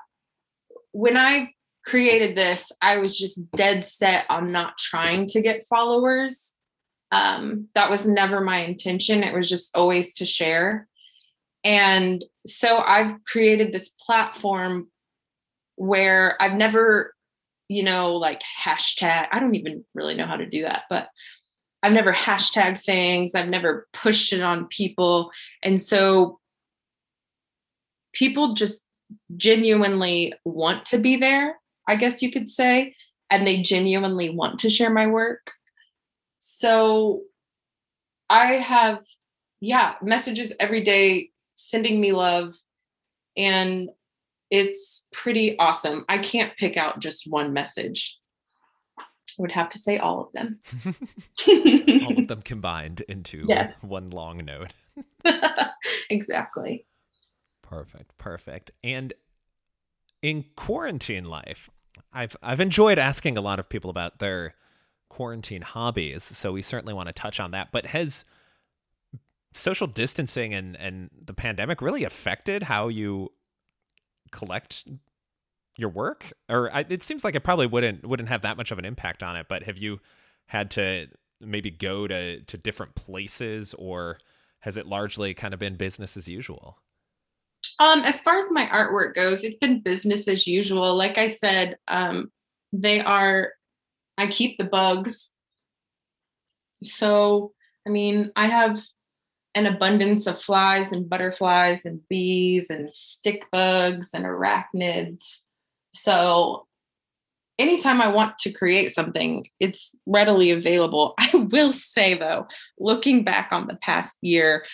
when 0.92 1.16
i 1.16 1.50
created 1.84 2.36
this 2.36 2.72
i 2.80 2.98
was 2.98 3.16
just 3.16 3.50
dead 3.52 3.84
set 3.84 4.24
on 4.28 4.52
not 4.52 4.76
trying 4.78 5.26
to 5.26 5.40
get 5.40 5.66
followers. 5.68 6.52
Um, 7.12 7.68
that 7.76 7.88
was 7.88 8.08
never 8.08 8.40
my 8.40 8.58
intention. 8.64 9.22
It 9.22 9.32
was 9.32 9.48
just 9.48 9.74
always 9.76 10.14
to 10.14 10.24
share. 10.26 10.88
And 11.62 12.24
so 12.46 12.78
i've 12.78 13.24
created 13.24 13.72
this 13.72 13.90
platform 14.04 14.88
where 15.76 16.40
i've 16.40 16.56
never 16.56 17.14
you 17.68 17.82
know 17.82 18.14
like 18.14 18.40
hashtag 18.64 19.26
i 19.30 19.38
don't 19.38 19.56
even 19.56 19.84
really 19.94 20.14
know 20.14 20.26
how 20.26 20.36
to 20.36 20.46
do 20.46 20.62
that 20.62 20.84
but 20.88 21.08
i've 21.82 21.92
never 21.92 22.12
hashtag 22.12 22.82
things. 22.82 23.34
I've 23.34 23.48
never 23.48 23.86
pushed 23.92 24.32
it 24.32 24.42
on 24.42 24.66
people. 24.66 25.30
And 25.62 25.80
so 25.80 26.40
people 28.16 28.54
just 28.54 28.82
genuinely 29.36 30.34
want 30.44 30.86
to 30.86 30.98
be 30.98 31.16
there, 31.16 31.56
I 31.88 31.96
guess 31.96 32.22
you 32.22 32.32
could 32.32 32.50
say, 32.50 32.94
and 33.30 33.46
they 33.46 33.62
genuinely 33.62 34.30
want 34.30 34.58
to 34.60 34.70
share 34.70 34.90
my 34.90 35.06
work. 35.06 35.52
So 36.38 37.22
I 38.28 38.54
have, 38.54 39.04
yeah, 39.60 39.94
messages 40.02 40.52
every 40.58 40.82
day 40.82 41.30
sending 41.54 42.00
me 42.00 42.12
love 42.12 42.54
and 43.36 43.90
it's 44.50 45.04
pretty 45.12 45.58
awesome. 45.58 46.04
I 46.08 46.18
can't 46.18 46.56
pick 46.56 46.76
out 46.76 47.00
just 47.00 47.28
one 47.28 47.52
message. 47.52 48.18
I 48.98 49.02
would 49.38 49.52
have 49.52 49.70
to 49.70 49.78
say 49.78 49.98
all 49.98 50.20
of 50.20 50.32
them. 50.32 50.60
all 51.48 52.18
of 52.18 52.28
them 52.28 52.42
combined 52.44 53.02
into 53.08 53.44
yes. 53.46 53.74
one 53.82 54.10
long 54.10 54.44
note. 54.44 54.72
exactly. 56.10 56.86
Perfect. 57.68 58.16
Perfect. 58.18 58.70
And 58.84 59.12
in 60.22 60.44
quarantine 60.56 61.24
life, 61.24 61.68
I've 62.12 62.36
I've 62.42 62.60
enjoyed 62.60 62.98
asking 62.98 63.36
a 63.36 63.40
lot 63.40 63.58
of 63.58 63.68
people 63.68 63.90
about 63.90 64.18
their 64.18 64.54
quarantine 65.08 65.62
hobbies, 65.62 66.22
so 66.22 66.52
we 66.52 66.62
certainly 66.62 66.94
want 66.94 67.08
to 67.08 67.12
touch 67.12 67.40
on 67.40 67.52
that. 67.52 67.68
But 67.72 67.86
has 67.86 68.24
social 69.52 69.86
distancing 69.86 70.54
and 70.54 70.76
and 70.76 71.10
the 71.24 71.34
pandemic 71.34 71.80
really 71.80 72.04
affected 72.04 72.64
how 72.64 72.88
you 72.88 73.32
collect 74.30 74.84
your 75.76 75.90
work? 75.90 76.32
Or 76.48 76.72
I, 76.72 76.84
it 76.88 77.02
seems 77.02 77.24
like 77.24 77.34
it 77.34 77.44
probably 77.44 77.66
wouldn't 77.66 78.06
wouldn't 78.06 78.28
have 78.28 78.42
that 78.42 78.56
much 78.56 78.70
of 78.70 78.78
an 78.78 78.84
impact 78.84 79.22
on 79.22 79.36
it. 79.36 79.46
But 79.48 79.64
have 79.64 79.78
you 79.78 80.00
had 80.46 80.70
to 80.72 81.08
maybe 81.40 81.70
go 81.70 82.06
to 82.06 82.40
to 82.40 82.58
different 82.58 82.94
places, 82.94 83.74
or 83.74 84.18
has 84.60 84.76
it 84.76 84.86
largely 84.86 85.34
kind 85.34 85.54
of 85.54 85.60
been 85.60 85.76
business 85.76 86.16
as 86.16 86.28
usual? 86.28 86.78
Um, 87.78 88.00
as 88.00 88.20
far 88.20 88.36
as 88.36 88.50
my 88.50 88.66
artwork 88.66 89.14
goes, 89.14 89.42
it's 89.42 89.58
been 89.58 89.80
business 89.80 90.28
as 90.28 90.46
usual. 90.46 90.94
Like 90.96 91.18
I 91.18 91.28
said, 91.28 91.76
um, 91.88 92.30
they 92.72 93.00
are. 93.00 93.52
I 94.18 94.28
keep 94.28 94.56
the 94.58 94.64
bugs. 94.64 95.30
So, 96.82 97.52
I 97.86 97.90
mean, 97.90 98.32
I 98.36 98.48
have 98.48 98.80
an 99.54 99.66
abundance 99.66 100.26
of 100.26 100.40
flies 100.40 100.92
and 100.92 101.08
butterflies 101.08 101.84
and 101.86 102.06
bees 102.08 102.68
and 102.68 102.92
stick 102.94 103.44
bugs 103.50 104.10
and 104.12 104.24
arachnids. 104.24 105.40
So 105.90 106.66
anytime 107.58 108.02
I 108.02 108.08
want 108.08 108.38
to 108.40 108.52
create 108.52 108.92
something, 108.92 109.46
it's 109.58 109.94
readily 110.04 110.50
available. 110.50 111.14
I 111.18 111.30
will 111.34 111.72
say 111.72 112.18
though, 112.18 112.46
looking 112.78 113.24
back 113.24 113.48
on 113.50 113.66
the 113.66 113.76
past 113.76 114.16
year, 114.20 114.64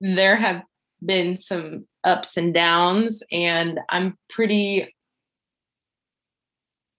there 0.00 0.36
have 0.36 0.62
been 1.04 1.38
some 1.38 1.86
ups 2.02 2.36
and 2.36 2.54
downs, 2.54 3.22
and 3.30 3.78
I'm 3.88 4.18
pretty 4.30 4.94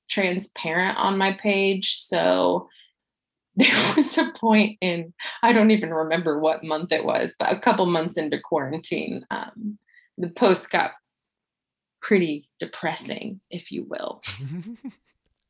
transparent 0.10 0.98
on 0.98 1.18
my 1.18 1.34
page. 1.34 1.98
So 1.98 2.70
there 3.58 3.94
was 3.96 4.18
a 4.18 4.34
point 4.38 4.78
in 4.82 5.13
i 5.41 5.54
don't 5.54 5.72
even 5.72 5.94
remember 5.94 6.38
what 6.38 6.62
month 6.62 6.91
it 6.91 7.06
was 7.06 7.34
but 7.39 7.54
a 7.54 7.60
couple 7.60 7.86
months 7.86 8.18
into 8.18 8.38
quarantine 8.38 9.26
um, 9.32 9.78
the 10.18 10.28
post 10.28 10.70
got 10.70 10.91
pretty 12.02 12.50
depressing 12.60 13.39
if 13.50 13.72
you 13.72 13.86
will 13.86 14.22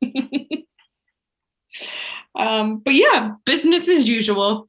um, 2.38 2.78
but 2.78 2.94
yeah 2.94 3.32
business 3.44 3.88
as 3.88 4.08
usual 4.08 4.68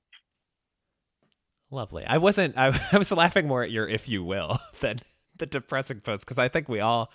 lovely 1.71 2.05
i 2.05 2.17
wasn't 2.17 2.57
I, 2.57 2.79
I 2.91 2.97
was 2.97 3.11
laughing 3.11 3.47
more 3.47 3.63
at 3.63 3.71
your 3.71 3.87
if 3.87 4.07
you 4.07 4.23
will 4.23 4.59
than 4.79 4.97
the 5.37 5.45
depressing 5.45 6.01
post 6.01 6.21
because 6.21 6.37
i 6.37 6.47
think 6.47 6.69
we 6.69 6.79
all 6.79 7.11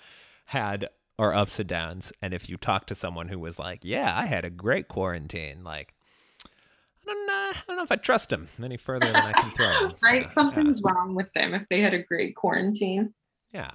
had 0.46 0.88
our 1.18 1.34
ups 1.34 1.58
and 1.58 1.68
downs 1.68 2.12
and 2.20 2.34
if 2.34 2.48
you 2.48 2.56
talk 2.56 2.86
to 2.86 2.94
someone 2.94 3.28
who 3.28 3.38
was 3.38 3.58
like 3.58 3.80
yeah 3.82 4.16
i 4.16 4.26
had 4.26 4.44
a 4.44 4.50
great 4.50 4.88
quarantine 4.88 5.62
like 5.64 5.94
I 7.04 7.14
don't, 7.14 7.26
know, 7.26 7.32
I 7.32 7.62
don't 7.66 7.76
know 7.78 7.82
if 7.82 7.90
I 7.90 7.96
trust 7.96 8.28
them 8.28 8.48
any 8.62 8.76
further 8.76 9.06
than 9.06 9.16
I 9.16 9.32
can 9.32 9.50
throw 9.56 9.90
right? 10.02 10.26
So, 10.28 10.34
Something's 10.34 10.80
yeah. 10.84 10.92
wrong 10.92 11.14
with 11.14 11.32
them 11.34 11.52
if 11.52 11.68
they 11.68 11.80
had 11.80 11.94
a 11.94 12.02
great 12.02 12.36
quarantine. 12.36 13.12
Yeah. 13.52 13.72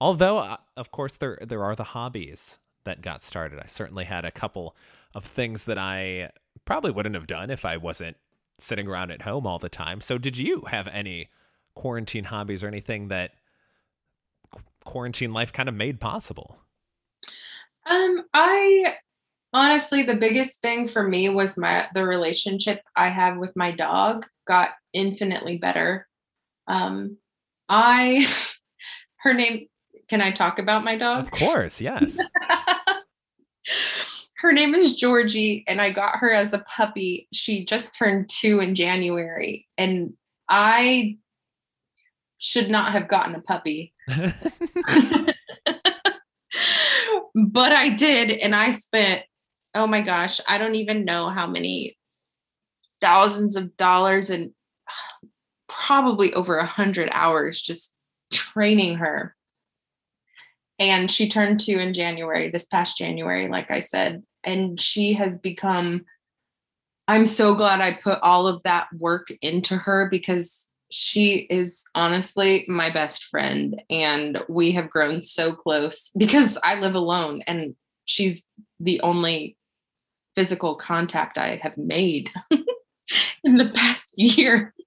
Although, 0.00 0.38
uh, 0.38 0.56
of 0.76 0.90
course, 0.90 1.16
there 1.16 1.38
there 1.40 1.64
are 1.64 1.74
the 1.74 1.84
hobbies 1.84 2.58
that 2.84 3.02
got 3.02 3.22
started. 3.22 3.60
I 3.60 3.66
certainly 3.66 4.04
had 4.04 4.24
a 4.24 4.30
couple 4.30 4.76
of 5.14 5.24
things 5.24 5.64
that 5.64 5.78
I 5.78 6.30
probably 6.64 6.90
wouldn't 6.90 7.14
have 7.14 7.26
done 7.26 7.50
if 7.50 7.64
I 7.64 7.76
wasn't 7.76 8.16
sitting 8.60 8.86
around 8.86 9.10
at 9.10 9.22
home 9.22 9.46
all 9.46 9.58
the 9.58 9.68
time. 9.68 10.00
So, 10.00 10.18
did 10.18 10.36
you 10.36 10.62
have 10.68 10.86
any 10.88 11.28
quarantine 11.74 12.24
hobbies 12.24 12.62
or 12.62 12.68
anything 12.68 13.08
that 13.08 13.32
quarantine 14.84 15.32
life 15.32 15.52
kind 15.52 15.68
of 15.68 15.74
made 15.74 16.00
possible? 16.00 16.58
Um, 17.86 18.24
I 18.34 18.96
honestly 19.52 20.04
the 20.04 20.14
biggest 20.14 20.60
thing 20.60 20.88
for 20.88 21.06
me 21.06 21.28
was 21.28 21.58
my 21.58 21.88
the 21.94 22.04
relationship 22.04 22.80
i 22.96 23.08
have 23.08 23.36
with 23.36 23.50
my 23.56 23.72
dog 23.72 24.26
got 24.46 24.70
infinitely 24.92 25.58
better 25.58 26.06
um 26.68 27.16
i 27.68 28.26
her 29.16 29.34
name 29.34 29.66
can 30.08 30.20
i 30.20 30.30
talk 30.30 30.58
about 30.58 30.84
my 30.84 30.96
dog 30.96 31.24
of 31.24 31.30
course 31.30 31.80
yes 31.80 32.16
her 34.40 34.52
name 34.52 34.74
is 34.74 34.96
georgie 34.96 35.64
and 35.68 35.80
i 35.80 35.90
got 35.90 36.16
her 36.16 36.32
as 36.32 36.52
a 36.52 36.58
puppy 36.60 37.28
she 37.32 37.64
just 37.64 37.96
turned 37.96 38.28
two 38.28 38.60
in 38.60 38.74
january 38.74 39.66
and 39.78 40.12
i 40.48 41.16
should 42.38 42.70
not 42.70 42.92
have 42.92 43.08
gotten 43.08 43.34
a 43.34 43.40
puppy 43.42 43.92
but 47.34 47.72
I 47.72 47.90
did. 47.90 48.30
And 48.30 48.54
I 48.54 48.72
spent 48.72 49.22
oh 49.72 49.86
my 49.86 50.00
gosh, 50.02 50.40
I 50.48 50.58
don't 50.58 50.74
even 50.74 51.04
know 51.04 51.28
how 51.28 51.46
many 51.46 51.96
thousands 53.00 53.54
of 53.54 53.76
dollars 53.76 54.28
and 54.28 54.50
probably 55.68 56.34
over 56.34 56.58
a 56.58 56.66
hundred 56.66 57.08
hours 57.12 57.62
just 57.62 57.94
training 58.32 58.96
her. 58.96 59.36
And 60.80 61.08
she 61.08 61.28
turned 61.28 61.60
two 61.60 61.78
in 61.78 61.94
January, 61.94 62.50
this 62.50 62.66
past 62.66 62.98
January, 62.98 63.48
like 63.48 63.70
I 63.70 63.78
said. 63.78 64.24
And 64.44 64.80
she 64.80 65.12
has 65.14 65.38
become, 65.38 66.02
I'm 67.08 67.26
so 67.26 67.54
glad 67.54 67.80
I 67.80 67.92
put 67.92 68.20
all 68.22 68.46
of 68.46 68.62
that 68.62 68.88
work 68.96 69.28
into 69.42 69.76
her 69.76 70.08
because 70.10 70.68
she 70.90 71.46
is 71.50 71.84
honestly 71.94 72.64
my 72.68 72.90
best 72.90 73.24
friend. 73.24 73.80
And 73.90 74.42
we 74.48 74.72
have 74.72 74.90
grown 74.90 75.22
so 75.22 75.54
close 75.54 76.10
because 76.16 76.58
I 76.64 76.80
live 76.80 76.94
alone 76.94 77.42
and 77.46 77.74
she's 78.04 78.46
the 78.80 79.00
only 79.00 79.56
physical 80.34 80.74
contact 80.74 81.38
I 81.38 81.56
have 81.62 81.76
made 81.76 82.30
in 83.44 83.56
the 83.56 83.70
past 83.74 84.12
year. 84.16 84.74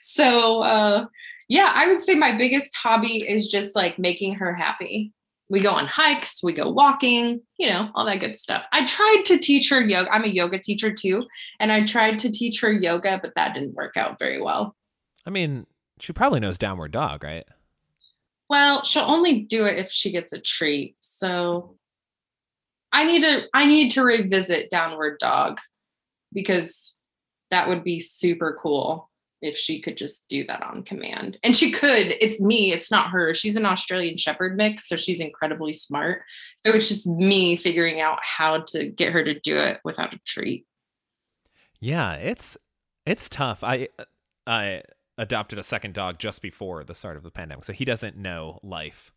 So, 0.00 0.62
uh, 0.62 1.06
yeah, 1.48 1.72
I 1.74 1.88
would 1.88 2.00
say 2.00 2.14
my 2.14 2.30
biggest 2.30 2.74
hobby 2.76 3.28
is 3.28 3.48
just 3.48 3.74
like 3.74 3.98
making 3.98 4.36
her 4.36 4.54
happy. 4.54 5.12
We 5.48 5.60
go 5.60 5.70
on 5.70 5.86
hikes, 5.86 6.42
we 6.42 6.52
go 6.52 6.70
walking, 6.70 7.40
you 7.56 7.68
know, 7.68 7.90
all 7.94 8.04
that 8.06 8.18
good 8.18 8.36
stuff. 8.36 8.64
I 8.72 8.84
tried 8.84 9.22
to 9.26 9.38
teach 9.38 9.70
her 9.70 9.80
yoga. 9.80 10.12
I'm 10.12 10.24
a 10.24 10.28
yoga 10.28 10.58
teacher 10.58 10.92
too. 10.92 11.22
And 11.60 11.70
I 11.70 11.84
tried 11.84 12.18
to 12.20 12.32
teach 12.32 12.60
her 12.60 12.72
yoga, 12.72 13.20
but 13.22 13.32
that 13.36 13.54
didn't 13.54 13.74
work 13.74 13.96
out 13.96 14.18
very 14.18 14.42
well. 14.42 14.74
I 15.24 15.30
mean, 15.30 15.66
she 16.00 16.12
probably 16.12 16.40
knows 16.40 16.58
downward 16.58 16.90
dog, 16.90 17.22
right? 17.22 17.44
Well, 18.48 18.84
she'll 18.84 19.04
only 19.04 19.40
do 19.42 19.64
it 19.66 19.78
if 19.78 19.90
she 19.90 20.10
gets 20.10 20.32
a 20.32 20.40
treat. 20.40 20.96
So 21.00 21.76
I 22.92 23.04
need 23.04 23.22
to 23.22 23.46
I 23.52 23.66
need 23.66 23.90
to 23.92 24.02
revisit 24.02 24.70
Downward 24.70 25.18
Dog 25.18 25.58
because 26.32 26.94
that 27.50 27.68
would 27.68 27.84
be 27.84 28.00
super 28.00 28.58
cool 28.60 29.10
if 29.42 29.56
she 29.56 29.80
could 29.80 29.96
just 29.96 30.26
do 30.28 30.44
that 30.46 30.62
on 30.62 30.82
command. 30.82 31.38
And 31.42 31.56
she 31.56 31.70
could. 31.70 32.14
It's 32.20 32.40
me, 32.40 32.72
it's 32.72 32.90
not 32.90 33.10
her. 33.10 33.34
She's 33.34 33.56
an 33.56 33.66
Australian 33.66 34.16
Shepherd 34.16 34.56
mix, 34.56 34.88
so 34.88 34.96
she's 34.96 35.20
incredibly 35.20 35.72
smart. 35.72 36.22
So 36.64 36.72
it's 36.72 36.88
just 36.88 37.06
me 37.06 37.56
figuring 37.56 38.00
out 38.00 38.18
how 38.22 38.62
to 38.68 38.88
get 38.88 39.12
her 39.12 39.22
to 39.24 39.38
do 39.38 39.56
it 39.56 39.80
without 39.84 40.14
a 40.14 40.18
treat. 40.26 40.66
Yeah, 41.80 42.14
it's 42.14 42.56
it's 43.04 43.28
tough. 43.28 43.62
I 43.62 43.88
I 44.46 44.82
adopted 45.18 45.58
a 45.58 45.62
second 45.62 45.94
dog 45.94 46.18
just 46.18 46.42
before 46.42 46.84
the 46.84 46.94
start 46.94 47.16
of 47.16 47.22
the 47.22 47.30
pandemic, 47.30 47.64
so 47.64 47.72
he 47.72 47.84
doesn't 47.84 48.16
know 48.16 48.58
life 48.62 49.12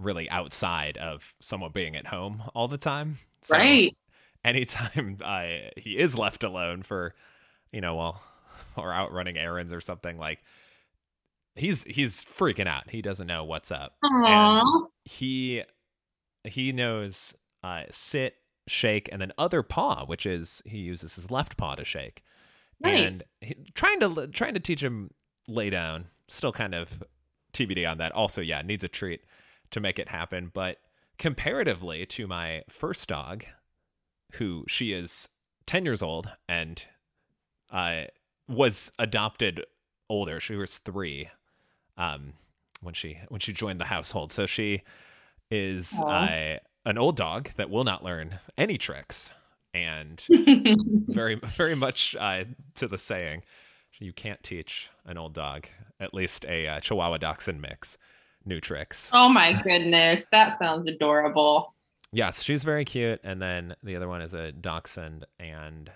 really 0.00 0.28
outside 0.30 0.96
of 0.96 1.34
someone 1.40 1.70
being 1.72 1.96
at 1.96 2.06
home 2.06 2.42
all 2.54 2.68
the 2.68 2.78
time. 2.78 3.18
So 3.42 3.56
right. 3.56 3.94
Anytime 4.44 5.18
I 5.24 5.70
he 5.76 5.98
is 5.98 6.16
left 6.16 6.44
alone 6.44 6.82
for, 6.82 7.14
you 7.72 7.80
know, 7.80 7.94
well, 7.94 8.22
or 8.76 8.92
out 8.92 9.12
running 9.12 9.36
errands 9.36 9.72
or 9.72 9.80
something 9.80 10.18
like 10.18 10.40
he's 11.54 11.84
he's 11.84 12.24
freaking 12.24 12.66
out. 12.66 12.90
He 12.90 13.02
doesn't 13.02 13.26
know 13.26 13.44
what's 13.44 13.70
up. 13.70 13.94
Aww. 14.04 14.60
And 14.60 14.86
he 15.04 15.62
he 16.44 16.72
knows 16.72 17.34
uh, 17.62 17.84
sit, 17.90 18.36
shake, 18.66 19.08
and 19.10 19.20
then 19.20 19.32
other 19.38 19.62
paw, 19.62 20.04
which 20.04 20.26
is 20.26 20.62
he 20.64 20.78
uses 20.78 21.14
his 21.14 21.30
left 21.30 21.56
paw 21.56 21.74
to 21.74 21.84
shake. 21.84 22.22
Nice. 22.80 23.22
And 23.40 23.48
he, 23.48 23.56
trying 23.74 24.00
to 24.00 24.28
trying 24.28 24.54
to 24.54 24.60
teach 24.60 24.82
him 24.82 25.10
lay 25.48 25.70
down. 25.70 26.08
Still 26.28 26.52
kind 26.52 26.74
of 26.74 27.02
TBD 27.52 27.88
on 27.88 27.98
that. 27.98 28.12
Also, 28.12 28.40
yeah, 28.40 28.62
needs 28.62 28.84
a 28.84 28.88
treat 28.88 29.22
to 29.70 29.80
make 29.80 29.98
it 29.98 30.08
happen. 30.08 30.50
But 30.52 30.78
comparatively 31.18 32.06
to 32.06 32.26
my 32.26 32.62
first 32.68 33.08
dog, 33.08 33.44
who 34.34 34.64
she 34.66 34.92
is 34.92 35.28
10 35.66 35.84
years 35.84 36.02
old 36.02 36.30
and 36.48 36.84
uh, 37.70 38.04
was 38.48 38.92
adopted 38.98 39.64
older, 40.08 40.40
she 40.40 40.56
was 40.56 40.78
three. 40.78 41.28
Um, 41.96 42.34
when 42.84 42.94
she 42.94 43.18
when 43.28 43.40
she 43.40 43.52
joined 43.52 43.80
the 43.80 43.86
household. 43.86 44.30
So 44.30 44.46
she 44.46 44.82
is 45.50 45.98
uh, 46.00 46.58
an 46.84 46.98
old 46.98 47.16
dog 47.16 47.50
that 47.56 47.70
will 47.70 47.84
not 47.84 48.04
learn 48.04 48.38
any 48.56 48.78
tricks, 48.78 49.30
and 49.72 50.22
very 50.28 51.34
very 51.36 51.74
much 51.74 52.14
uh, 52.18 52.44
to 52.76 52.86
the 52.86 52.98
saying, 52.98 53.42
you 53.98 54.12
can't 54.12 54.42
teach 54.42 54.90
an 55.06 55.18
old 55.18 55.34
dog, 55.34 55.66
at 55.98 56.14
least 56.14 56.44
a 56.44 56.68
uh, 56.68 56.80
Chihuahua 56.80 57.18
Dachshund 57.18 57.60
mix, 57.60 57.98
new 58.44 58.60
tricks. 58.60 59.10
oh 59.12 59.28
my 59.28 59.60
goodness, 59.62 60.24
that 60.30 60.58
sounds 60.58 60.88
adorable. 60.88 61.72
Yes, 62.12 62.44
she's 62.44 62.62
very 62.62 62.84
cute. 62.84 63.18
And 63.24 63.42
then 63.42 63.74
the 63.82 63.96
other 63.96 64.06
one 64.06 64.22
is 64.22 64.34
a 64.34 64.52
Dachshund 64.52 65.26
and 65.40 65.90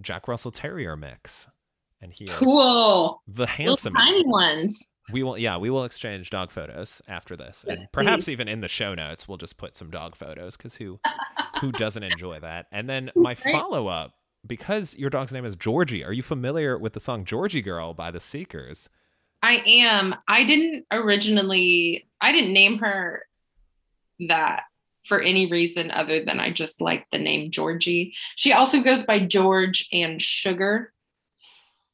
Jack 0.00 0.28
Russell 0.28 0.50
Terrier 0.52 0.96
mix, 0.96 1.46
and 2.00 2.12
he 2.12 2.26
Cool. 2.28 3.22
the 3.26 3.46
handsome 3.46 3.94
tiny 3.94 4.24
ones. 4.26 4.88
We 5.10 5.22
will, 5.22 5.38
yeah, 5.38 5.56
we 5.56 5.70
will 5.70 5.84
exchange 5.84 6.28
dog 6.30 6.50
photos 6.50 7.00
after 7.08 7.34
this, 7.36 7.64
and 7.66 7.88
perhaps 7.92 8.28
even 8.28 8.46
in 8.46 8.60
the 8.60 8.68
show 8.68 8.94
notes, 8.94 9.26
we'll 9.26 9.38
just 9.38 9.56
put 9.56 9.74
some 9.74 9.90
dog 9.90 10.14
photos 10.14 10.56
because 10.56 10.74
who, 10.76 11.00
who 11.60 11.72
doesn't 11.72 12.02
enjoy 12.02 12.40
that? 12.40 12.66
And 12.72 12.88
then 12.90 13.10
my 13.16 13.30
Right. 13.30 13.38
follow 13.38 13.88
up, 13.88 14.12
because 14.46 14.94
your 14.96 15.08
dog's 15.10 15.32
name 15.32 15.46
is 15.46 15.56
Georgie. 15.56 16.04
Are 16.04 16.12
you 16.12 16.22
familiar 16.22 16.76
with 16.78 16.92
the 16.92 17.00
song 17.00 17.24
"Georgy 17.24 17.62
Girl" 17.62 17.94
by 17.94 18.10
the 18.10 18.20
Seekers? 18.20 18.90
I 19.42 19.62
am. 19.66 20.14
I 20.28 20.44
didn't 20.44 20.84
originally, 20.90 22.06
I 22.20 22.30
didn't 22.32 22.52
name 22.52 22.78
her 22.78 23.22
that 24.28 24.64
for 25.08 25.20
any 25.20 25.50
reason 25.50 25.90
other 25.90 26.24
than 26.24 26.38
I 26.38 26.50
just 26.52 26.80
like 26.80 27.06
the 27.10 27.18
name 27.18 27.50
Georgie. 27.50 28.14
She 28.36 28.52
also 28.52 28.82
goes 28.82 29.04
by 29.04 29.20
George 29.26 29.88
and 29.92 30.20
Sugar. 30.22 30.92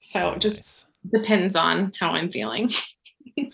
So 0.02 0.32
it 0.32 0.40
just 0.40 0.86
nice. 1.12 1.22
depends 1.22 1.56
on 1.56 1.92
how 1.98 2.10
I'm 2.10 2.30
feeling. 2.30 2.68
So 2.70 2.82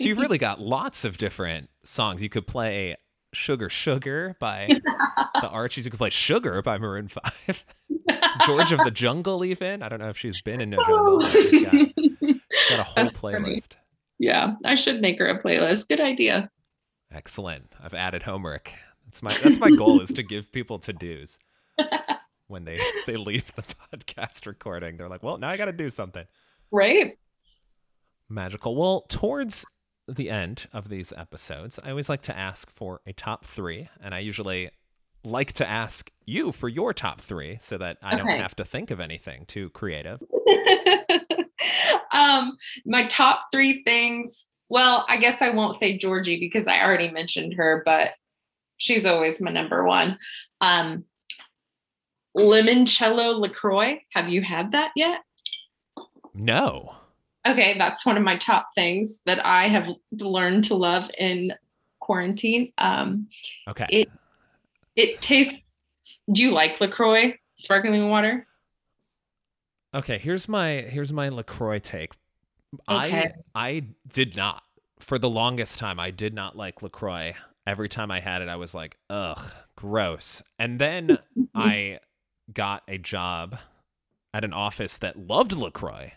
you've 0.00 0.18
really 0.18 0.38
got 0.48 0.60
lots 0.60 1.04
of 1.04 1.18
different 1.18 1.70
songs. 1.84 2.22
You 2.22 2.28
could 2.28 2.46
play 2.46 2.96
"Sugar 3.32 3.68
Sugar" 3.70 4.36
by 4.40 4.68
the 5.40 5.48
Archies. 5.48 5.84
You 5.84 5.90
could 5.90 5.98
play 5.98 6.10
"Sugar" 6.10 6.60
by 6.62 6.78
Maroon 6.78 7.08
Five. 7.08 7.64
George 8.46 8.72
of 8.72 8.80
the 8.84 8.90
Jungle, 8.90 9.44
even. 9.44 9.82
I 9.82 9.88
don't 9.88 10.00
know 10.00 10.08
if 10.08 10.18
she's 10.18 10.40
been 10.42 10.60
in 10.60 10.70
No 10.70 10.78
Jungle. 10.84 11.26
she's 11.28 11.62
got, 11.62 11.72
got 11.72 12.80
a 12.80 12.82
whole 12.82 13.04
That's 13.04 13.20
funny. 13.20 13.38
playlist. 13.56 13.72
yeah, 14.18 14.54
I 14.64 14.74
should 14.74 15.00
make 15.00 15.18
her 15.18 15.26
a 15.26 15.40
playlist. 15.42 15.88
Good 15.88 16.00
idea. 16.00 16.50
Excellent. 17.12 17.72
I've 17.82 17.94
added 17.94 18.22
homework. 18.22 18.72
That's 19.10 19.22
my 19.24 19.34
that's 19.42 19.58
my 19.58 19.70
goal 19.70 20.00
is 20.00 20.12
to 20.12 20.22
give 20.22 20.52
people 20.52 20.78
to 20.80 20.92
dos 20.92 21.36
when 22.46 22.64
they 22.64 22.78
they 23.08 23.16
leave 23.16 23.52
the 23.56 23.62
podcast 23.62 24.46
recording. 24.46 24.96
They're 24.96 25.08
like, 25.08 25.24
well, 25.24 25.36
now 25.36 25.48
I 25.48 25.56
got 25.56 25.64
to 25.64 25.72
do 25.72 25.90
something 25.90 26.26
Right? 26.70 27.18
magical. 28.28 28.76
Well, 28.76 29.00
towards 29.08 29.64
the 30.06 30.30
end 30.30 30.68
of 30.72 30.88
these 30.88 31.12
episodes, 31.16 31.80
I 31.82 31.90
always 31.90 32.08
like 32.08 32.22
to 32.22 32.36
ask 32.36 32.70
for 32.70 33.00
a 33.04 33.12
top 33.12 33.44
three, 33.44 33.88
and 34.00 34.14
I 34.14 34.20
usually 34.20 34.70
like 35.24 35.52
to 35.54 35.68
ask 35.68 36.12
you 36.24 36.52
for 36.52 36.68
your 36.68 36.94
top 36.94 37.20
three 37.20 37.58
so 37.60 37.76
that 37.78 37.98
I 38.00 38.16
don't 38.16 38.28
have 38.28 38.54
to 38.56 38.64
think 38.64 38.92
of 38.92 39.00
anything 39.00 39.44
too 39.46 39.70
creative. 39.70 40.22
um, 42.12 42.56
my 42.86 43.06
top 43.08 43.46
three 43.50 43.82
things. 43.82 44.46
Well, 44.68 45.04
I 45.08 45.16
guess 45.16 45.42
I 45.42 45.50
won't 45.50 45.74
say 45.76 45.98
Georgie 45.98 46.38
because 46.38 46.68
I 46.68 46.84
already 46.84 47.10
mentioned 47.10 47.54
her, 47.54 47.82
but 47.84 48.10
she's 48.80 49.06
always 49.06 49.40
my 49.40 49.52
number 49.52 49.84
one. 49.84 50.18
Um, 50.60 51.04
limoncello 52.36 53.38
Lacroix. 53.38 54.00
Have 54.10 54.28
you 54.28 54.42
had 54.42 54.72
that 54.72 54.90
yet? 54.96 55.20
No. 56.34 56.94
Okay, 57.46 57.76
that's 57.78 58.04
one 58.04 58.16
of 58.16 58.22
my 58.22 58.36
top 58.36 58.68
things 58.74 59.20
that 59.26 59.44
I 59.44 59.68
have 59.68 59.88
learned 60.12 60.64
to 60.64 60.74
love 60.74 61.10
in 61.18 61.52
quarantine. 62.00 62.72
Um, 62.78 63.28
Okay. 63.68 63.86
It- 63.90 64.10
it 64.96 65.20
tastes. 65.22 65.80
Do 66.30 66.42
you 66.42 66.50
like 66.52 66.80
Lacroix 66.80 67.38
sparkling 67.54 68.08
water? 68.08 68.46
Okay, 69.94 70.18
here's 70.18 70.48
my 70.48 70.68
here's 70.82 71.12
my 71.12 71.28
Lacroix 71.28 71.78
take. 71.78 72.12
I 72.86 73.06
Okay. 73.08 73.32
I 73.54 73.84
did 74.08 74.36
not 74.36 74.62
for 75.00 75.18
the 75.18 75.30
longest 75.30 75.78
time. 75.78 75.98
I 75.98 76.10
did 76.10 76.34
not 76.34 76.56
like 76.56 76.82
Lacroix. 76.82 77.34
Every 77.66 77.88
time 77.88 78.10
I 78.10 78.20
had 78.20 78.42
it, 78.42 78.48
I 78.48 78.56
was 78.56 78.74
like, 78.74 78.96
ugh, 79.08 79.52
gross. 79.76 80.42
And 80.58 80.78
then 80.78 81.18
I 81.54 82.00
got 82.52 82.82
a 82.88 82.98
job 82.98 83.58
at 84.34 84.44
an 84.44 84.52
office 84.52 84.96
that 84.98 85.18
loved 85.18 85.52
Lacroix, 85.52 86.12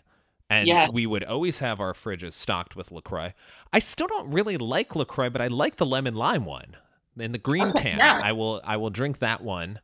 and 0.48 0.68
Yeah. 0.68 0.88
we 0.90 1.06
would 1.06 1.24
always 1.24 1.58
have 1.58 1.80
our 1.80 1.92
fridges 1.92 2.32
stocked 2.32 2.76
with 2.76 2.90
Lacroix. 2.92 3.34
I 3.72 3.78
still 3.78 4.06
don't 4.06 4.30
really 4.30 4.56
like 4.56 4.94
Lacroix, 4.96 5.30
but 5.30 5.40
I 5.40 5.48
like 5.48 5.76
the 5.76 5.86
lemon 5.86 6.14
lime 6.14 6.44
one 6.44 6.76
in 7.18 7.32
the 7.32 7.38
green 7.38 7.68
Okay, 7.68 7.82
can. 7.82 7.98
yeah. 7.98 8.20
I 8.22 8.32
will 8.32 8.60
I 8.64 8.76
will 8.76 8.90
drink 8.90 9.18
that 9.18 9.42
one 9.42 9.80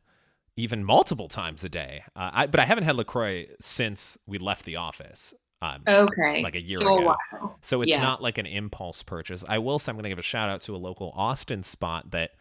even 0.57 0.83
multiple 0.83 1.27
times 1.29 1.63
a 1.63 1.69
day. 1.69 2.03
Uh, 2.15 2.29
I, 2.33 2.45
but 2.47 2.59
I 2.59 2.65
haven't 2.65 2.83
had 2.83 2.95
Lacroix 2.97 3.47
since 3.61 4.17
we 4.25 4.37
left 4.37 4.65
the 4.65 4.75
office. 4.75 5.33
Um, 5.61 5.83
Okay, 5.87 6.41
Like 6.41 6.55
a 6.55 6.61
year 6.61 6.79
so 6.79 6.97
ago. 6.97 7.15
while. 7.31 7.57
so 7.61 7.81
it's 7.81 7.89
yeah. 7.91 8.01
not 8.01 8.21
like 8.21 8.37
an 8.37 8.45
impulse 8.45 9.03
purchase. 9.03 9.43
I 9.47 9.59
will 9.59 9.77
say 9.79 9.91
I'm 9.91 9.95
going 9.95 10.03
to 10.03 10.09
give 10.09 10.19
a 10.19 10.23
shout 10.23 10.49
out 10.49 10.61
to 10.61 10.75
a 10.75 10.77
local 10.77 11.11
Austin 11.15 11.61
spot 11.63 12.11
that 12.11 12.31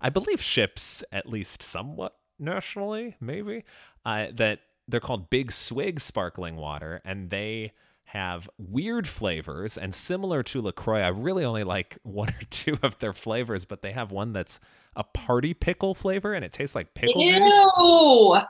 I 0.00 0.08
believe 0.08 0.40
ships 0.40 1.04
at 1.12 1.28
least 1.28 1.62
somewhat 1.62 2.16
nationally, 2.38 3.16
maybe. 3.20 3.64
Uh, 4.04 4.28
that 4.32 4.60
they're 4.88 4.98
called 5.00 5.28
Big 5.30 5.52
Swig 5.52 6.00
Sparkling 6.00 6.56
Water, 6.56 7.02
and 7.04 7.28
they 7.30 7.72
have 8.12 8.50
weird 8.58 9.06
flavors 9.06 9.78
and 9.78 9.94
similar 9.94 10.42
to 10.42 10.60
Lacroix. 10.60 11.00
I 11.00 11.08
really 11.08 11.44
only 11.44 11.62
like 11.64 11.98
one 12.02 12.28
or 12.30 12.40
two 12.50 12.76
of 12.82 12.98
their 12.98 13.12
flavors, 13.12 13.64
but 13.64 13.82
they 13.82 13.92
have 13.92 14.10
one 14.10 14.32
that's 14.32 14.58
a 14.96 15.04
party 15.04 15.54
pickle 15.54 15.94
flavor, 15.94 16.34
and 16.34 16.44
it 16.44 16.52
tastes 16.52 16.74
like 16.74 16.94
pickle 16.94 17.22
juice. 17.22 17.54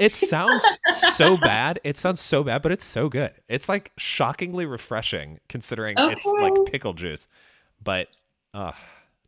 It 0.01 0.14
sounds 0.14 0.64
so 1.14 1.37
bad. 1.37 1.79
It 1.85 1.99
sounds 1.99 2.20
so 2.20 2.42
bad, 2.42 2.62
but 2.62 2.73
it's 2.73 2.85
so 2.85 3.09
good. 3.11 3.33
It's 3.49 3.68
like 3.68 3.92
shockingly 3.99 4.64
refreshing 4.64 5.40
considering 5.49 5.96
it's 5.99 6.25
like 6.25 6.55
pickle 6.66 6.94
juice. 6.94 7.29
But 7.83 8.09
uh 8.55 8.73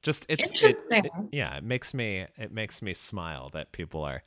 just 0.03 0.25
it's 0.29 0.51
it, 0.63 0.79
it- 0.91 1.07
yeah, 1.31 1.57
it 1.57 1.63
makes 1.65 1.93
me 1.95 2.27
it 2.39 2.53
makes 2.53 2.81
me 2.83 2.95
smile 2.95 3.51
that 3.53 3.73
people 3.73 4.03
are 4.03 4.23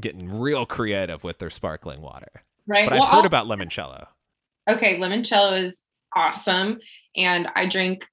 getting 0.00 0.32
real 0.40 0.64
creative 0.64 1.22
with 1.24 1.38
their 1.38 1.50
sparkling 1.50 2.00
water. 2.00 2.42
Right. 2.66 2.88
But 2.88 2.94
well, 2.98 3.02
I've 3.02 3.10
heard 3.12 3.18
I'll- 3.18 3.26
about 3.26 3.46
limoncello. 3.46 4.06
Okay, 4.68 4.98
limoncello 4.98 5.64
is 5.64 5.80
awesome, 6.14 6.78
and 7.16 7.48
I 7.54 7.68
drink 7.68 8.06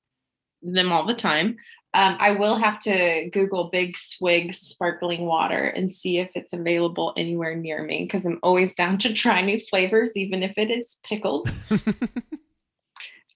them 0.61 0.91
all 0.91 1.05
the 1.05 1.13
time. 1.13 1.57
Um, 1.95 2.17
I 2.19 2.31
will 2.31 2.57
have 2.57 2.79
to 2.81 3.29
Google 3.31 3.69
Big 3.71 3.97
Swig 3.97 4.53
sparkling 4.53 5.25
water 5.25 5.65
and 5.65 5.91
see 5.91 6.19
if 6.19 6.29
it's 6.35 6.53
available 6.53 7.13
anywhere 7.17 7.55
near 7.55 7.83
me 7.83 8.03
because 8.03 8.25
I'm 8.25 8.39
always 8.43 8.73
down 8.75 8.97
to 8.99 9.13
try 9.13 9.41
new 9.41 9.59
flavors, 9.59 10.15
even 10.15 10.43
if 10.43 10.57
it 10.57 10.69
is 10.69 10.97
pickled. 11.03 11.49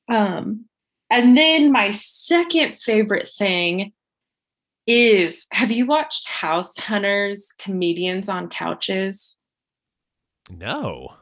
Um, 0.07 0.65
and 1.09 1.37
then 1.37 1.71
my 1.71 1.91
second 1.91 2.77
favorite 2.77 3.29
thing 3.37 3.93
is 4.85 5.47
have 5.51 5.71
you 5.71 5.85
watched 5.85 6.27
House 6.27 6.77
Hunters 6.77 7.49
Comedians 7.57 8.29
on 8.29 8.49
Couches? 8.49 9.37
no. 10.49 11.15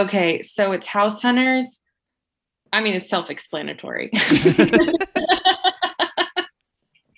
Okay, 0.00 0.42
so 0.42 0.72
it's 0.72 0.86
House 0.86 1.20
Hunters. 1.20 1.80
I 2.72 2.80
mean, 2.80 2.94
it's 2.94 3.08
self 3.08 3.30
explanatory. 3.30 4.10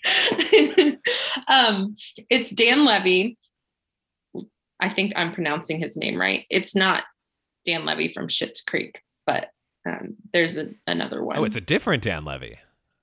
um, 1.49 1.95
it's 2.31 2.51
Dan 2.51 2.85
Levy. 2.85 3.38
I 4.81 4.88
think 4.88 5.12
I'm 5.14 5.33
pronouncing 5.33 5.79
his 5.79 5.97
name 5.97 6.21
right. 6.21 6.45
It's 6.51 6.75
not 6.75 7.05
Dan 7.66 7.85
Levy 7.85 8.12
from 8.12 8.27
Schitt's 8.27 8.61
Creek, 8.62 9.01
but 9.27 9.51
um, 9.88 10.16
there's 10.33 10.57
a, 10.57 10.71
another 10.87 11.23
one. 11.23 11.37
Oh, 11.38 11.45
it's 11.45 11.55
a 11.57 11.61
different 11.61 12.03
Dan 12.03 12.25
Levy. 12.25 12.59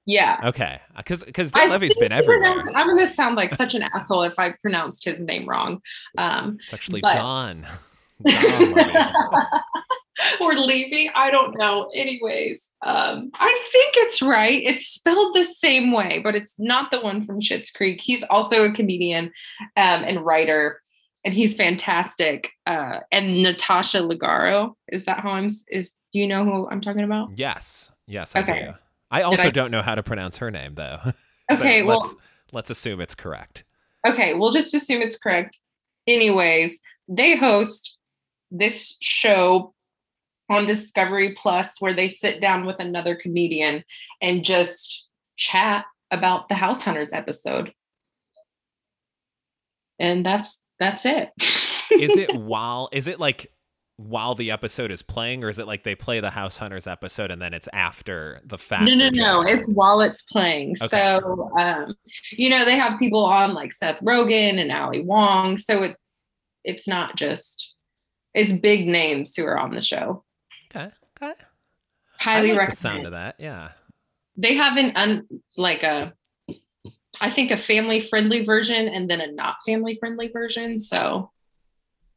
yeah. 0.06 0.39
Okay. 0.44 0.82
Cuz 1.06 1.24
cuz 1.34 1.52
I 1.56 1.62
Dan 1.62 1.70
Levy's 1.70 1.94
think 1.94 2.10
been 2.10 2.12
everywhere. 2.12 2.65
I'm 2.76 2.88
going 2.88 3.00
to 3.00 3.08
sound 3.13 3.36
like 3.38 3.54
such 3.54 3.76
an 3.76 3.84
asshole 3.84 4.24
if 4.24 4.38
I 4.38 4.54
pronounced 4.62 5.06
his 5.06 5.22
name 5.22 5.48
wrong. 5.48 5.82
Um, 6.18 6.58
It's 6.63 6.74
actually 6.74 7.00
but- 7.02 7.13
Don. 7.13 7.65
Or 10.41 10.53
Levy. 10.53 11.10
I 11.15 11.32
don't 11.32 11.58
know. 11.58 11.89
Anyways, 11.95 12.71
um, 12.86 13.29
I 13.36 13.69
think 13.71 13.93
it's 13.97 14.21
right. 14.21 14.62
It's 14.65 14.88
spelled 14.88 15.34
the 15.34 15.45
same 15.45 15.93
way, 15.93 16.19
but 16.21 16.36
it's 16.36 16.55
not 16.58 16.91
the 16.91 16.99
one 16.99 17.25
from 17.25 17.39
Schitt's 17.39 17.71
Creek. 17.71 18.01
He's 18.01 18.21
also 18.23 18.65
a 18.69 18.73
comedian 18.73 19.27
um, 19.77 20.03
and 20.03 20.19
writer, 20.25 20.82
and 21.23 21.34
he's 21.34 21.55
fantastic. 21.55 22.51
Uh, 22.65 22.99
and 23.13 23.41
Natasha 23.43 23.99
Leggero 23.99 24.73
is 24.89 25.05
that 25.05 25.21
how 25.21 25.32
I'm? 25.32 25.49
Is 25.69 25.91
do 26.12 26.19
you 26.19 26.27
know 26.27 26.43
who 26.43 26.67
I'm 26.69 26.82
talking 26.82 27.05
about? 27.05 27.29
Yes. 27.38 27.89
Yes, 28.05 28.36
I 28.36 28.39
Okay. 28.41 28.65
do. 28.65 28.73
I 29.12 29.21
also 29.21 29.47
I- 29.47 29.51
don't 29.51 29.71
know 29.71 29.82
how 29.82 29.95
to 29.95 30.03
pronounce 30.03 30.38
her 30.39 30.51
name 30.51 30.75
though. 30.75 30.99
So 31.51 31.58
Okay, 31.60 31.82
well- 31.82 32.01
let's 32.01 32.15
let's 32.51 32.69
assume 32.69 32.99
it's 33.01 33.15
correct. 33.15 33.63
Okay, 34.08 34.34
we'll 34.34 34.51
just 34.51 34.73
assume 34.73 35.01
it's 35.01 35.17
correct. 35.17 35.58
Anyways, 36.08 36.79
they 37.08 37.36
host 37.38 37.97
this 38.51 38.97
show 39.01 39.73
on 40.49 40.65
Discovery 40.65 41.35
Plus 41.38 41.79
where 41.79 41.93
they 41.93 42.09
sit 42.09 42.41
down 42.41 42.65
with 42.65 42.79
another 42.79 43.15
comedian 43.15 43.83
and 44.21 44.43
just 44.43 45.07
chat 45.38 45.85
about 46.12 46.49
the 46.49 46.55
House 46.55 46.83
Hunters 46.83 47.13
episode. 47.13 47.71
And 49.99 50.25
that's 50.25 50.59
that's 50.79 51.05
it. 51.05 51.29
is 51.91 52.15
it 52.15 52.33
while 52.35 52.89
is 52.91 53.07
it 53.07 53.19
like 53.19 53.51
while 53.97 54.33
the 54.33 54.49
episode 54.51 54.91
is 54.91 55.01
playing 55.01 55.43
or 55.43 55.49
is 55.49 55.59
it 55.59 55.67
like 55.67 55.83
they 55.83 55.93
play 55.93 56.21
the 56.21 56.29
house 56.29 56.55
hunters 56.55 56.88
episode 56.88 57.31
and 57.31 57.41
then 57.41 57.53
it's 57.53 57.67
after 57.73 58.39
the 58.45 58.57
fact 58.57 58.85
no 58.85 58.93
no 58.95 59.09
no 59.09 59.41
it's 59.41 59.67
while 59.73 59.99
it's 59.99 60.21
playing 60.21 60.73
okay. 60.81 60.88
so 60.88 61.51
um 61.59 61.93
you 62.31 62.49
know 62.49 62.63
they 62.63 62.77
have 62.77 62.97
people 62.97 63.25
on 63.25 63.53
like 63.53 63.73
seth 63.73 63.99
rogen 63.99 64.57
and 64.57 64.71
ali 64.71 65.03
wong 65.03 65.57
so 65.57 65.83
it 65.83 65.97
it's 66.63 66.88
not 66.88 67.17
just 67.17 67.68
it's 68.34 68.52
big 68.52 68.88
names 68.88 69.36
who 69.36 69.46
are 69.46 69.58
on 69.58 69.74
the 69.74 69.82
show. 69.82 70.24
Okay 70.74 70.92
okay. 71.22 71.34
Highly 72.20 72.50
like 72.50 72.60
recommend 72.60 72.72
the 72.72 72.76
sound 72.76 73.06
of 73.06 73.12
that 73.13 73.36
yeah. 73.39 73.70
They 74.38 74.56
have 74.56 74.78
an 74.78 74.92
un 74.96 75.28
like 75.58 75.84
a 75.84 76.13
i 77.22 77.30
think 77.30 77.52
a 77.52 77.58
family 77.58 78.00
friendly 78.00 78.46
version 78.46 78.88
and 78.88 79.10
then 79.10 79.20
a 79.20 79.30
not 79.32 79.56
family 79.65 79.98
friendly 80.00 80.30
version 80.30 80.80
so 80.80 81.32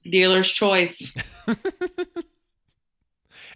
dealer's 0.05 0.51
choice. 0.51 1.13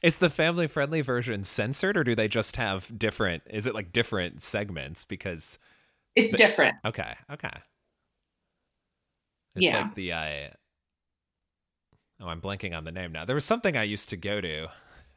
is 0.03 0.19
the 0.19 0.31
family 0.31 0.67
friendly 0.67 1.01
version 1.01 1.45
censored 1.45 1.97
or 1.97 2.05
do 2.05 2.15
they 2.15 2.29
just 2.29 2.57
have 2.57 2.97
different 2.99 3.43
is 3.49 3.67
it 3.67 3.75
like 3.75 3.93
different 3.93 4.43
segments 4.43 5.05
because 5.05 5.59
it's 6.15 6.35
different. 6.35 6.77
Okay 6.85 7.15
okay. 7.31 7.51
It's 9.55 9.65
yeah. 9.65 9.83
like 9.83 9.95
the 9.95 10.13
uh, 10.13 10.49
oh 12.21 12.27
i'm 12.27 12.41
blanking 12.41 12.77
on 12.77 12.85
the 12.85 12.93
name 12.93 13.13
now 13.13 13.25
there 13.25 13.35
was 13.35 13.45
something 13.45 13.77
i 13.77 13.83
used 13.83 14.09
to 14.09 14.17
go 14.17 14.41
to 14.41 14.67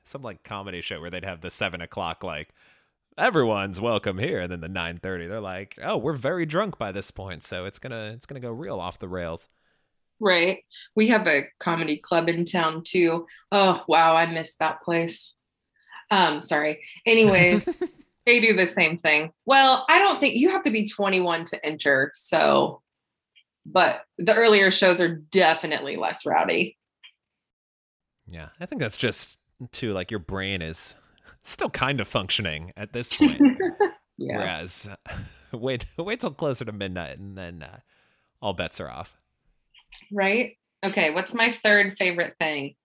some 0.04 0.22
like 0.22 0.44
comedy 0.44 0.82
show 0.82 1.00
where 1.00 1.10
they'd 1.10 1.26
have 1.26 1.42
the 1.42 1.50
seven 1.50 1.82
o'clock 1.82 2.24
like 2.24 2.50
everyone's 3.18 3.82
welcome 3.82 4.18
here 4.18 4.40
and 4.40 4.52
then 4.52 4.62
the 4.62 4.68
9.30 4.68 5.28
they're 5.28 5.42
like 5.42 5.78
oh 5.84 5.98
we're 5.98 6.14
very 6.14 6.46
drunk 6.46 6.78
by 6.78 6.92
this 6.92 7.12
point 7.12 7.44
so 7.44 7.66
it's 7.66 7.80
gonna 7.80 8.12
it's 8.16 8.26
gonna 8.26 8.40
go 8.40 8.52
real 8.52 8.80
off 8.80 9.00
the 9.00 9.08
rails 9.08 9.50
Right. 10.20 10.64
We 10.96 11.08
have 11.08 11.28
a 11.28 11.44
comedy 11.60 11.98
club 11.98 12.28
in 12.28 12.46
town 12.46 12.84
too. 12.84 13.26
Oh, 13.52 13.82
wow. 13.88 14.16
I 14.16 14.26
missed 14.26 14.60
that 14.60 14.82
place. 14.82 15.34
Um, 16.12 16.42
sorry. 16.42 16.82
Anyways, 17.06 17.68
they 18.26 18.40
do 18.40 18.54
the 18.54 18.68
same 18.68 18.98
thing. 18.98 19.32
Well, 19.46 19.86
I 19.90 20.00
don't 20.00 20.20
think 20.20 20.36
you 20.36 20.50
have 20.50 20.64
to 20.64 20.72
be 20.72 20.88
21 20.88 21.46
to 21.46 21.66
enter. 21.66 22.12
So, 22.16 22.82
but 23.66 24.02
the 24.18 24.36
earlier 24.36 24.72
shows 24.72 25.00
are 25.00 25.16
definitely 25.16 25.96
less 25.96 26.26
rowdy. 26.26 26.78
Yeah. 28.30 28.50
I 28.60 28.66
think 28.66 28.82
that's 28.82 28.98
just 28.98 29.40
too 29.72 29.94
like 29.94 30.12
your 30.12 30.20
brain 30.20 30.62
is 30.62 30.96
still 31.44 31.70
kind 31.70 32.00
of 32.00 32.08
functioning 32.08 32.72
at 32.78 32.94
this 32.94 33.16
point. 33.16 33.42
yeah. 34.18 34.38
Whereas 34.38 34.90
wait, 35.52 35.86
wait 35.98 36.20
till 36.20 36.32
closer 36.32 36.66
to 36.66 36.72
midnight 36.72 37.20
and 37.20 37.38
then 37.38 37.64
uh, 37.64 37.80
all 38.42 38.54
bets 38.54 38.80
are 38.80 38.90
off 38.90 39.20
right? 40.12 40.58
Okay, 40.86 41.14
what's 41.14 41.34
my 41.34 41.58
third 41.64 41.98
favorite 41.98 42.36
thing? 42.40 42.76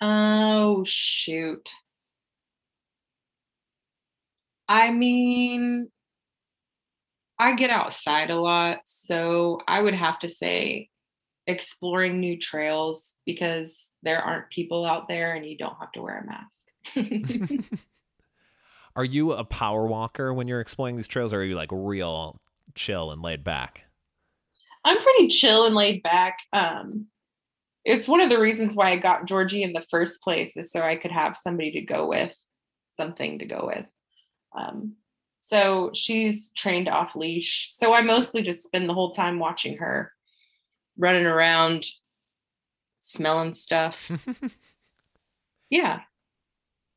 Oh, 0.00 0.84
shoot. 0.84 1.68
I 4.68 4.90
mean, 4.90 5.90
I 7.38 7.54
get 7.54 7.70
outside 7.70 8.30
a 8.30 8.40
lot, 8.40 8.78
so 8.84 9.60
I 9.68 9.82
would 9.82 9.94
have 9.94 10.18
to 10.20 10.28
say 10.28 10.88
exploring 11.46 12.20
new 12.20 12.38
trails 12.38 13.16
because 13.24 13.92
there 14.02 14.20
aren't 14.20 14.50
people 14.50 14.84
out 14.84 15.08
there 15.08 15.34
and 15.34 15.46
you 15.46 15.56
don't 15.56 15.76
have 15.78 15.92
to 15.92 16.02
wear 16.02 16.18
a 16.18 16.26
mask. 16.26 17.80
are 18.96 19.04
you 19.04 19.32
a 19.32 19.44
power 19.44 19.86
walker 19.86 20.32
when 20.32 20.48
you're 20.48 20.60
exploring 20.60 20.96
these 20.96 21.08
trails 21.08 21.32
or 21.32 21.40
are 21.40 21.44
you 21.44 21.54
like 21.54 21.70
real 21.72 22.40
chill 22.74 23.10
and 23.10 23.22
laid 23.22 23.44
back? 23.44 23.82
I'm 24.84 25.02
pretty 25.02 25.28
chill 25.28 25.66
and 25.66 25.74
laid 25.74 26.02
back. 26.02 26.38
Um, 26.52 27.06
it's 27.84 28.08
one 28.08 28.20
of 28.20 28.30
the 28.30 28.40
reasons 28.40 28.74
why 28.74 28.90
I 28.90 28.96
got 28.96 29.26
Georgie 29.26 29.62
in 29.62 29.72
the 29.72 29.84
first 29.90 30.20
place 30.22 30.56
is 30.56 30.72
so 30.72 30.82
I 30.82 30.96
could 30.96 31.12
have 31.12 31.36
somebody 31.36 31.72
to 31.72 31.80
go 31.82 32.08
with, 32.08 32.36
something 32.90 33.38
to 33.38 33.44
go 33.46 33.70
with. 33.72 33.86
Um, 34.56 34.94
so 35.40 35.90
she's 35.94 36.50
trained 36.52 36.88
off 36.88 37.14
leash. 37.14 37.70
So 37.72 37.94
I 37.94 38.02
mostly 38.02 38.42
just 38.42 38.64
spend 38.64 38.88
the 38.88 38.94
whole 38.94 39.12
time 39.12 39.38
watching 39.38 39.76
her 39.78 40.12
running 40.96 41.26
around, 41.26 41.86
smelling 43.00 43.54
stuff. 43.54 44.10
yeah. 45.70 46.00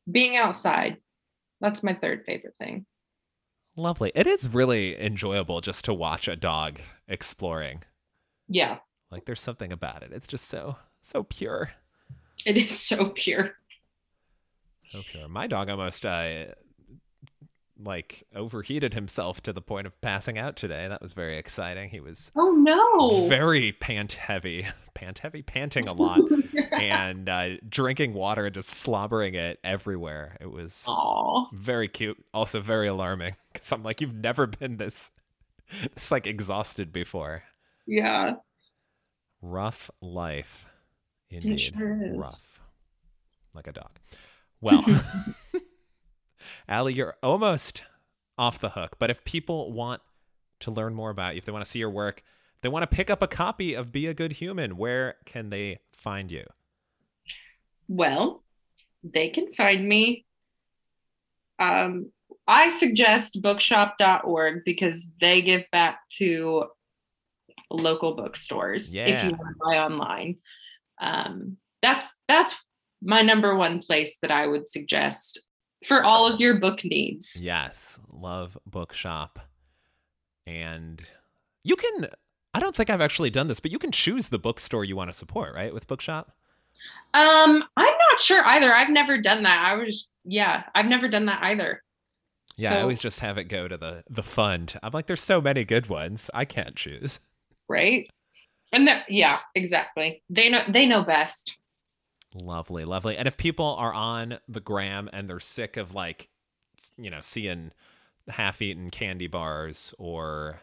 Being 0.10 0.36
outside. 0.36 0.98
That's 1.62 1.84
my 1.84 1.94
third 1.94 2.24
favorite 2.26 2.56
thing. 2.58 2.86
Lovely. 3.76 4.12
It 4.16 4.28
is 4.28 4.50
really 4.50 5.00
enjoyable 5.00 5.62
just 5.62 5.86
to 5.86 5.94
watch 5.94 6.28
a 6.28 6.36
dog 6.36 6.80
exploring. 7.08 7.84
Yeah. 8.48 8.80
Like 9.12 9.26
there's 9.26 9.42
something 9.42 9.72
about 9.72 10.04
it. 10.04 10.12
It's 10.12 10.28
just 10.28 10.48
so 10.48 10.78
so 11.02 11.24
pure. 11.24 11.72
It 12.46 12.58
is 12.58 12.80
so 12.80 13.10
pure. 13.10 13.52
So 14.92 15.02
pure. 15.10 15.28
My 15.28 15.48
dog 15.48 15.70
almost 15.70 16.06
uh 16.06 16.46
like 17.84 18.24
overheated 18.36 18.94
himself 18.94 19.42
to 19.42 19.54
the 19.54 19.62
point 19.62 19.88
of 19.88 20.00
passing 20.02 20.38
out 20.38 20.56
today. 20.56 20.88
That 20.88 21.02
was 21.02 21.14
very 21.14 21.38
exciting. 21.38 21.90
He 21.90 22.00
was 22.00 22.32
oh 22.36 22.52
no 22.52 23.28
very 23.28 23.72
pant 23.72 24.14
heavy, 24.14 24.68
pant 24.94 25.20
heavy, 25.20 25.42
panting 25.42 25.88
a 25.88 25.94
lot, 25.94 26.20
and 26.72 27.30
uh, 27.30 27.50
drinking 27.68 28.14
water 28.14 28.46
and 28.46 28.54
just 28.54 28.70
slobbering 28.70 29.36
it 29.36 29.60
everywhere. 29.64 30.38
It 30.42 30.52
was 30.52 30.84
Aww. 30.88 31.48
very 31.54 31.88
cute, 31.88 32.24
also 32.34 32.60
very 32.62 32.88
alarming 32.88 33.36
because 33.54 33.72
I'm 33.72 33.84
like, 33.84 34.02
you've 34.02 34.16
never 34.16 34.48
been 34.48 34.78
this, 34.78 35.12
this 35.94 36.12
like 36.12 36.28
exhausted 36.28 36.92
before. 36.92 37.44
Yeah. 37.88 38.36
Rough 39.42 39.90
life, 40.02 40.66
indeed. 41.30 41.62
Sure 41.62 42.14
Rough, 42.16 42.60
like 43.54 43.68
a 43.68 43.72
dog. 43.72 43.92
Well. 44.62 44.84
Ali, 46.68 46.94
you're 46.94 47.16
almost 47.22 47.84
off 48.38 48.60
the 48.60 48.70
hook. 48.70 48.98
But 49.00 49.10
if 49.10 49.24
people 49.24 49.72
want 49.72 50.02
to 50.62 50.72
learn 50.72 50.94
more 50.94 51.10
about 51.10 51.36
you, 51.36 51.40
if 51.40 51.46
they 51.46 51.52
want 51.52 51.66
to 51.66 51.70
see 51.70 51.80
your 51.80 51.90
work, 51.90 52.24
they 52.62 52.70
want 52.70 52.84
to 52.84 52.96
pick 52.96 53.10
up 53.10 53.22
a 53.22 53.28
copy 53.28 53.74
of 53.74 53.92
Be 53.92 54.08
a 54.08 54.14
Good 54.14 54.34
Human, 54.34 54.78
where 54.78 55.16
can 55.26 55.50
they 55.50 55.80
find 55.94 56.32
you? 56.32 56.46
Well, 57.88 58.44
they 59.04 59.30
can 59.30 59.54
find 59.54 59.88
me. 59.88 60.26
Um, 61.58 62.12
I 62.48 62.72
suggest 62.78 63.42
bookshop.org 63.42 64.64
because 64.66 65.08
they 65.20 65.42
give 65.42 65.64
back 65.72 66.00
to 66.18 66.66
local 67.70 68.16
bookstores 68.16 68.94
yeah. 68.94 69.06
if 69.06 69.24
you 69.24 69.30
want 69.32 69.42
to 69.42 69.60
buy 69.64 69.78
online. 69.78 70.38
Um, 71.00 71.58
that's 71.82 72.14
that's 72.28 72.56
my 73.02 73.22
number 73.22 73.56
one 73.56 73.80
place 73.80 74.18
that 74.22 74.32
I 74.32 74.48
would 74.48 74.70
suggest 74.70 75.42
for 75.86 76.04
all 76.04 76.32
of 76.32 76.40
your 76.40 76.56
book 76.56 76.84
needs. 76.84 77.40
Yes, 77.42 78.00
love 78.12 78.58
bookshop. 78.66 79.40
And 80.46 81.02
you 81.64 81.76
can 81.76 82.10
I 82.54 82.60
don't 82.60 82.76
think 82.76 82.90
I've 82.90 83.02
actually 83.02 83.30
done 83.30 83.48
this, 83.48 83.60
but 83.60 83.72
you 83.72 83.80
can 83.80 83.92
choose 83.92 84.30
the 84.30 84.40
bookstore 84.40 84.84
you 84.84 84.96
want 84.96 85.12
to 85.12 85.18
support, 85.18 85.54
right? 85.54 85.74
With 85.74 85.88
bookshop? 85.88 86.32
Um, 87.14 87.64
I'm 87.78 87.98
not 88.12 88.22
sure 88.22 88.44
either. 88.46 88.74
I've 88.74 88.90
never 88.90 89.22
done 89.22 89.44
that. 89.44 89.64
I 89.64 89.76
was 89.76 90.08
yeah, 90.26 90.64
I've 90.76 90.88
never 90.88 91.08
done 91.08 91.26
that 91.28 91.40
either. 91.44 91.84
Yeah, 92.58 92.72
so, 92.72 92.78
I 92.78 92.82
always 92.82 93.00
just 93.00 93.22
have 93.22 93.38
it 93.38 93.46
go 93.46 93.68
to 93.68 93.78
the 93.78 94.04
the 94.10 94.24
fund. 94.24 94.78
I'm 94.82 94.92
like 94.92 95.08
there's 95.08 95.24
so 95.24 95.42
many 95.42 95.64
good 95.64 95.88
ones. 95.88 96.30
I 96.34 96.46
can't 96.46 96.76
choose. 96.76 97.20
Right? 97.68 98.10
And 98.72 98.90
yeah, 99.08 99.40
exactly. 99.56 100.24
They 100.30 100.50
know 100.50 100.64
they 100.68 100.86
know 100.86 101.04
best. 101.04 101.58
Lovely, 102.36 102.86
lovely. 102.86 103.18
And 103.18 103.28
if 103.28 103.38
people 103.38 103.76
are 103.80 103.94
on 103.94 104.40
the 104.48 104.60
gram 104.60 105.10
and 105.12 105.30
they're 105.30 105.40
sick 105.40 105.78
of 105.78 105.94
like, 105.94 106.30
you 106.98 107.10
know, 107.10 107.22
seeing 107.22 107.72
half-eaten 108.28 108.92
candy 108.92 109.28
bars 109.28 109.94
or 109.98 110.62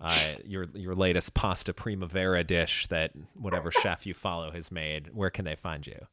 uh, 0.00 0.34
your 0.44 0.66
your 0.74 0.94
latest 0.94 1.34
pasta 1.34 1.72
primavera 1.72 2.42
dish 2.44 2.86
that 2.88 3.12
whatever 3.34 3.70
chef 3.82 4.06
you 4.06 4.14
follow 4.14 4.50
has 4.50 4.70
made, 4.70 5.14
where 5.14 5.30
can 5.30 5.44
they 5.44 5.56
find 5.56 5.86
you? 5.86 6.06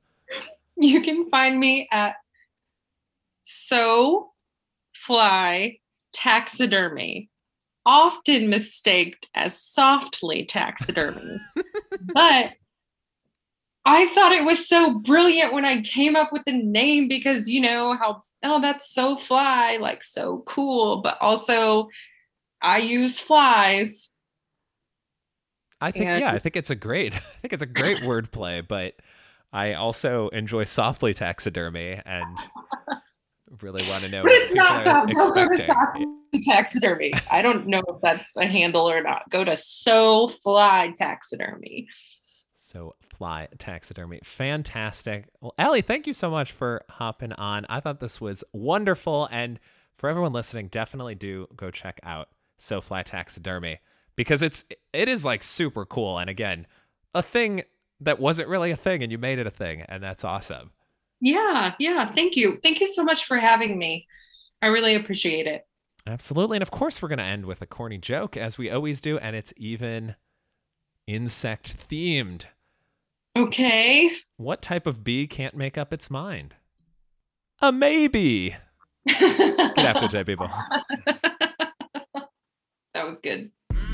You 0.76 1.02
can 1.02 1.30
find 1.30 1.60
me 1.60 1.88
at 1.92 2.16
So 3.44 4.32
Fly 5.06 5.80
Taxidermy, 6.14 7.30
often 7.86 8.50
mistaked 8.50 9.28
as 9.36 9.62
softly 9.62 10.46
taxidermy, 10.46 11.38
but 12.14 12.52
I 13.86 14.08
thought 14.14 14.34
it 14.34 14.46
was 14.46 14.68
so 14.68 15.00
brilliant 15.00 15.54
when 15.54 15.66
I 15.66 15.82
came 15.82 16.16
up 16.16 16.32
with 16.32 16.44
the 16.46 16.54
name 16.54 17.08
because 17.08 17.48
you 17.48 17.62
know 17.62 17.96
how 17.96 18.24
oh 18.44 18.62
that's 18.62 18.94
so 18.94 19.18
fly 19.18 19.78
like 19.78 20.04
so 20.04 20.44
cool 20.48 21.02
but 21.02 21.18
also 21.22 21.90
I 22.62 22.80
use 22.80 23.20
flies. 23.20 24.10
I 25.82 25.92
think 25.92 26.06
and... 26.06 26.22
yeah, 26.22 26.32
I 26.32 26.40
think 26.40 26.56
it's 26.56 26.70
a 26.70 26.76
great 26.76 27.14
I 27.16 27.20
think 27.20 27.54
it's 27.54 27.64
a 27.64 27.68
great 27.68 28.00
wordplay, 28.00 28.68
but 28.68 28.96
I 29.52 29.74
also 29.74 30.28
enjoy 30.30 30.66
softly 30.66 31.14
taxidermy 31.14 32.02
and 32.06 32.26
really 33.62 33.84
want 33.90 34.04
to 34.04 34.10
know. 34.10 34.22
But 34.24 34.32
what 34.32 34.42
it's 34.42 34.54
not 34.54 35.08
people 35.08 35.24
are 35.24 35.34
Don't 35.34 35.36
go 35.36 35.48
to 35.48 35.64
expecting. 35.64 36.16
Taxidermy. 36.44 37.14
I 37.32 37.42
don't 37.42 37.66
know 37.68 37.82
if 37.88 38.02
that's 38.02 38.24
a 38.38 38.46
handle 38.46 38.90
or 38.90 39.02
not. 39.02 39.24
Go 39.30 39.44
to 39.44 39.58
So 39.58 40.28
Fly 40.28 40.94
Taxidermy. 40.96 41.88
So 42.70 42.94
fly 43.18 43.48
taxidermy. 43.58 44.20
Fantastic. 44.24 45.26
Well, 45.42 45.56
Allie, 45.58 45.82
thank 45.82 46.06
you 46.06 46.14
so 46.14 46.30
much 46.30 46.52
for 46.52 46.84
hopping 46.88 47.34
on. 47.34 47.66
I 47.68 47.80
thought 47.80 48.00
this 48.00 48.22
was 48.22 48.44
wonderful. 48.54 49.28
And 49.32 49.60
for 49.98 50.08
everyone 50.08 50.34
listening, 50.34 50.68
definitely 50.68 51.16
do 51.16 51.48
go 51.56 51.72
check 51.72 52.00
out 52.04 52.30
So 52.60 52.80
Fly 52.80 53.02
Taxidermy 53.02 53.80
because 54.16 54.44
it's 54.44 54.66
it 54.94 55.10
is 55.10 55.26
like 55.26 55.42
super 55.42 55.84
cool. 55.84 56.20
And 56.20 56.30
again, 56.30 56.68
a 57.16 57.24
thing 57.24 57.64
that 58.02 58.20
wasn't 58.20 58.50
really 58.50 58.70
a 58.70 58.78
thing 58.78 59.02
and 59.02 59.12
you 59.12 59.18
made 59.18 59.40
it 59.40 59.48
a 59.48 59.52
thing. 59.52 59.82
And 59.90 60.04
that's 60.04 60.24
awesome. 60.24 60.70
Yeah, 61.22 61.74
yeah. 61.80 62.14
Thank 62.14 62.36
you. 62.36 62.60
Thank 62.62 62.82
you 62.82 62.88
so 62.88 63.04
much 63.04 63.26
for 63.26 63.38
having 63.38 63.80
me. 63.80 64.06
I 64.62 64.68
really 64.68 64.94
appreciate 64.94 65.48
it. 65.48 65.66
Absolutely. 66.06 66.58
And 66.58 66.62
of 66.62 66.70
course, 66.70 67.02
we're 67.02 67.10
going 67.10 67.18
to 67.18 67.26
end 67.26 67.48
with 67.48 67.64
a 67.64 67.66
corny 67.66 67.98
joke 67.98 68.38
as 68.38 68.60
we 68.60 68.70
always 68.70 69.02
do. 69.02 69.18
And 69.18 69.36
it's 69.36 69.54
even 69.58 70.16
insect 71.08 71.90
themed. 71.90 72.44
Okay. 73.40 74.12
What 74.36 74.62
type 74.62 74.86
of 74.86 75.06
bee 75.06 75.26
can't 75.26 75.56
make 75.56 75.78
up 75.78 75.94
its 75.94 76.12
mind? 76.12 76.56
A 77.62 77.72
maybe. 77.72 78.54
Get 79.08 79.76
Get 79.76 79.80
after 79.80 80.18
it, 80.18 80.26
people. 80.26 80.48
that 82.16 82.28
was 82.96 83.20
good. 83.24 83.50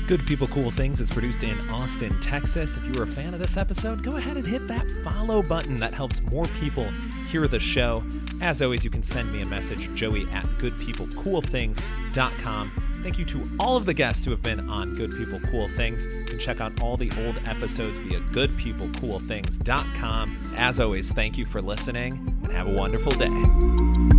Good 0.08 0.26
People 0.26 0.48
Cool 0.48 0.72
Things 0.72 1.00
is 1.00 1.10
produced 1.10 1.44
in 1.44 1.56
Austin, 1.70 2.20
Texas. 2.20 2.76
If 2.76 2.84
you 2.86 2.92
were 2.92 3.04
a 3.04 3.08
fan 3.08 3.34
of 3.34 3.40
this 3.40 3.56
episode, 3.56 4.02
go 4.02 4.16
ahead 4.16 4.36
and 4.36 4.44
hit 4.44 4.66
that 4.66 4.84
follow 5.04 5.42
button. 5.42 5.76
That 5.76 5.94
helps 5.94 6.20
more 6.22 6.46
people 6.60 6.90
hear 7.28 7.46
the 7.46 7.60
show. 7.60 8.02
As 8.40 8.62
always, 8.62 8.82
you 8.84 8.90
can 8.90 9.04
send 9.04 9.32
me 9.32 9.42
a 9.42 9.46
message, 9.46 9.94
joey 9.94 10.24
at 10.32 10.44
goodpeoplecoolthings.com. 10.58 12.85
Thank 13.02 13.18
you 13.18 13.24
to 13.26 13.42
all 13.60 13.76
of 13.76 13.84
the 13.86 13.94
guests 13.94 14.24
who 14.24 14.30
have 14.30 14.42
been 14.42 14.68
on 14.68 14.92
Good 14.94 15.16
People 15.16 15.38
Cool 15.40 15.68
Things. 15.68 16.06
You 16.06 16.24
can 16.24 16.38
check 16.38 16.60
out 16.60 16.80
all 16.80 16.96
the 16.96 17.10
old 17.24 17.38
episodes 17.46 17.96
via 17.98 18.20
goodpeoplecoolthings.com. 18.20 20.54
As 20.56 20.80
always, 20.80 21.12
thank 21.12 21.38
you 21.38 21.44
for 21.44 21.62
listening 21.62 22.14
and 22.42 22.52
have 22.52 22.66
a 22.66 22.72
wonderful 22.72 23.12
day. 23.12 24.15